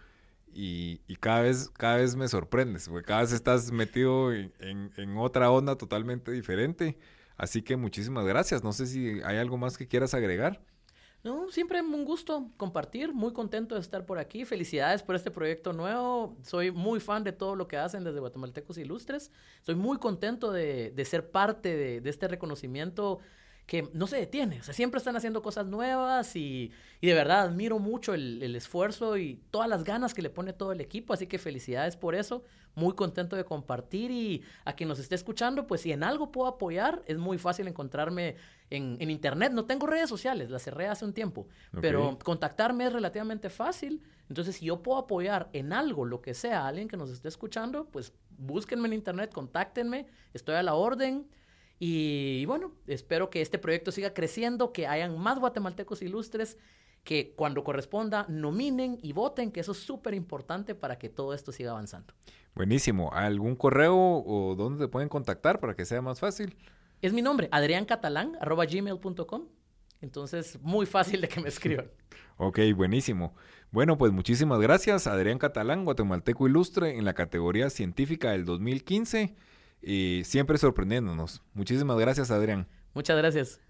y, 0.52 0.98
cada, 1.20 1.42
vez, 1.42 1.70
cada 1.70 1.96
vez 1.96 2.16
me 2.16 2.28
sorprendes, 2.28 2.88
porque 2.88 3.06
cada 3.06 3.20
vez 3.20 3.32
estás 3.32 3.70
metido 3.70 4.32
en, 4.32 5.16
otra 5.16 5.50
onda 5.50 5.76
totalmente 5.76 6.32
diferente. 6.32 6.98
Así 7.36 7.62
que 7.62 7.76
muchísimas 7.76 8.26
gracias. 8.26 8.62
No 8.62 8.72
sé 8.72 8.86
si 8.86 9.20
hay 9.24 9.38
algo 9.38 9.56
más 9.56 9.78
que 9.78 9.86
quieras 9.86 10.14
agregar. 10.14 10.60
No, 11.24 11.48
siempre 11.50 11.80
un 11.80 12.04
gusto 12.04 12.50
compartir, 12.56 13.14
muy 13.14 13.32
contento 13.32 13.76
de 13.76 13.80
estar 13.80 14.04
por 14.04 14.18
aquí. 14.18 14.44
Felicidades 14.44 15.04
por 15.04 15.14
este 15.14 15.30
proyecto 15.30 15.72
nuevo. 15.72 16.36
Soy 16.42 16.72
muy 16.72 16.98
fan 16.98 17.22
de 17.22 17.30
todo 17.30 17.54
lo 17.54 17.68
que 17.68 17.76
hacen 17.76 18.02
desde 18.02 18.18
Guatemaltecos 18.18 18.76
Ilustres. 18.76 19.30
Soy 19.62 19.76
muy 19.76 19.98
contento 19.98 20.50
de, 20.50 20.92
ser 21.04 21.30
parte 21.30 21.76
de, 21.76 22.00
de 22.00 22.10
este 22.10 22.26
reconocimiento 22.26 23.20
que 23.66 23.88
no 23.92 24.06
se 24.06 24.16
detiene. 24.16 24.60
O 24.60 24.62
sea, 24.62 24.74
siempre 24.74 24.98
están 24.98 25.16
haciendo 25.16 25.42
cosas 25.42 25.66
nuevas 25.66 26.36
y, 26.36 26.72
de 27.00 27.14
verdad 27.14 27.42
admiro 27.42 27.78
mucho 27.78 28.14
el, 28.14 28.54
esfuerzo 28.54 29.16
y 29.16 29.40
todas 29.50 29.68
las 29.68 29.84
ganas 29.84 30.14
que 30.14 30.22
le 30.22 30.30
pone 30.30 30.52
todo 30.52 30.72
el 30.72 30.80
equipo. 30.80 31.12
Así 31.12 31.26
que 31.26 31.38
felicidades 31.38 31.96
por 31.96 32.14
eso. 32.14 32.44
Muy 32.74 32.94
contento 32.94 33.36
de 33.36 33.44
compartir 33.44 34.10
y 34.10 34.42
a 34.64 34.74
quien 34.74 34.88
nos 34.88 34.98
esté 34.98 35.14
escuchando, 35.14 35.66
pues 35.66 35.82
si 35.82 35.92
en 35.92 36.02
algo 36.02 36.32
puedo 36.32 36.48
apoyar, 36.48 37.02
es 37.06 37.18
muy 37.18 37.36
fácil 37.36 37.68
encontrarme 37.68 38.36
en, 38.70 39.10
internet. 39.10 39.52
No 39.52 39.66
tengo 39.66 39.86
redes 39.86 40.08
sociales, 40.08 40.50
las 40.50 40.62
cerré 40.62 40.88
hace 40.88 41.04
un 41.04 41.12
tiempo, 41.12 41.46
pero 41.82 42.18
contactarme 42.24 42.86
es 42.86 42.92
relativamente 42.92 43.50
fácil. 43.50 44.02
Entonces, 44.28 44.56
si 44.56 44.66
yo 44.66 44.82
puedo 44.82 44.98
apoyar 44.98 45.50
en 45.52 45.74
algo, 45.74 46.06
lo 46.06 46.22
que 46.22 46.32
sea, 46.32 46.62
a 46.62 46.68
alguien 46.68 46.88
que 46.88 46.96
nos 46.96 47.10
esté 47.10 47.28
escuchando, 47.28 47.84
pues 47.90 48.14
búsquenme 48.30 48.88
en 48.88 48.94
internet, 48.94 49.30
contáctenme, 49.32 50.06
estoy 50.32 50.54
a 50.54 50.62
la 50.62 50.74
orden. 50.74 51.28
Y 51.84 52.46
bueno, 52.46 52.70
espero 52.86 53.28
que 53.28 53.40
este 53.40 53.58
proyecto 53.58 53.90
siga 53.90 54.14
creciendo, 54.14 54.72
que 54.72 54.86
hayan 54.86 55.18
más 55.18 55.40
guatemaltecos 55.40 56.00
ilustres 56.00 56.56
que 57.02 57.34
cuando 57.34 57.64
corresponda 57.64 58.24
nominen 58.28 59.00
y 59.02 59.12
voten, 59.12 59.50
que 59.50 59.58
eso 59.58 59.72
es 59.72 59.78
súper 59.78 60.14
importante 60.14 60.76
para 60.76 60.96
que 60.96 61.08
todo 61.08 61.34
esto 61.34 61.50
siga 61.50 61.72
avanzando. 61.72 62.14
Buenísimo. 62.54 63.12
¿Algún 63.12 63.56
correo 63.56 63.96
o 63.96 64.54
dónde 64.54 64.84
te 64.84 64.88
pueden 64.88 65.08
contactar 65.08 65.58
para 65.58 65.74
que 65.74 65.84
sea 65.84 66.00
más 66.00 66.20
fácil? 66.20 66.56
Es 67.00 67.12
mi 67.12 67.20
nombre, 67.20 67.48
adriancatalán, 67.50 68.36
arroba 68.40 68.64
gmail.com. 68.64 69.48
Entonces, 70.00 70.60
muy 70.62 70.86
fácil 70.86 71.20
de 71.20 71.26
que 71.28 71.40
me 71.40 71.48
escriban. 71.48 71.90
Ok, 72.38 72.60
buenísimo. 72.74 73.34
Bueno, 73.70 73.98
pues 73.98 74.10
muchísimas 74.10 74.58
gracias, 74.60 75.06
Adrián 75.06 75.38
Catalán, 75.38 75.84
guatemalteco 75.84 76.48
ilustre 76.48 76.96
en 76.96 77.04
la 77.04 77.12
categoría 77.12 77.70
científica 77.70 78.30
del 78.32 78.44
2015 78.44 79.34
y 79.82 80.22
siempre 80.24 80.58
sorprendiéndonos. 80.58 81.42
Muchísimas 81.54 81.98
gracias, 81.98 82.30
Adrián. 82.30 82.68
Muchas 82.94 83.16
gracias. 83.16 83.60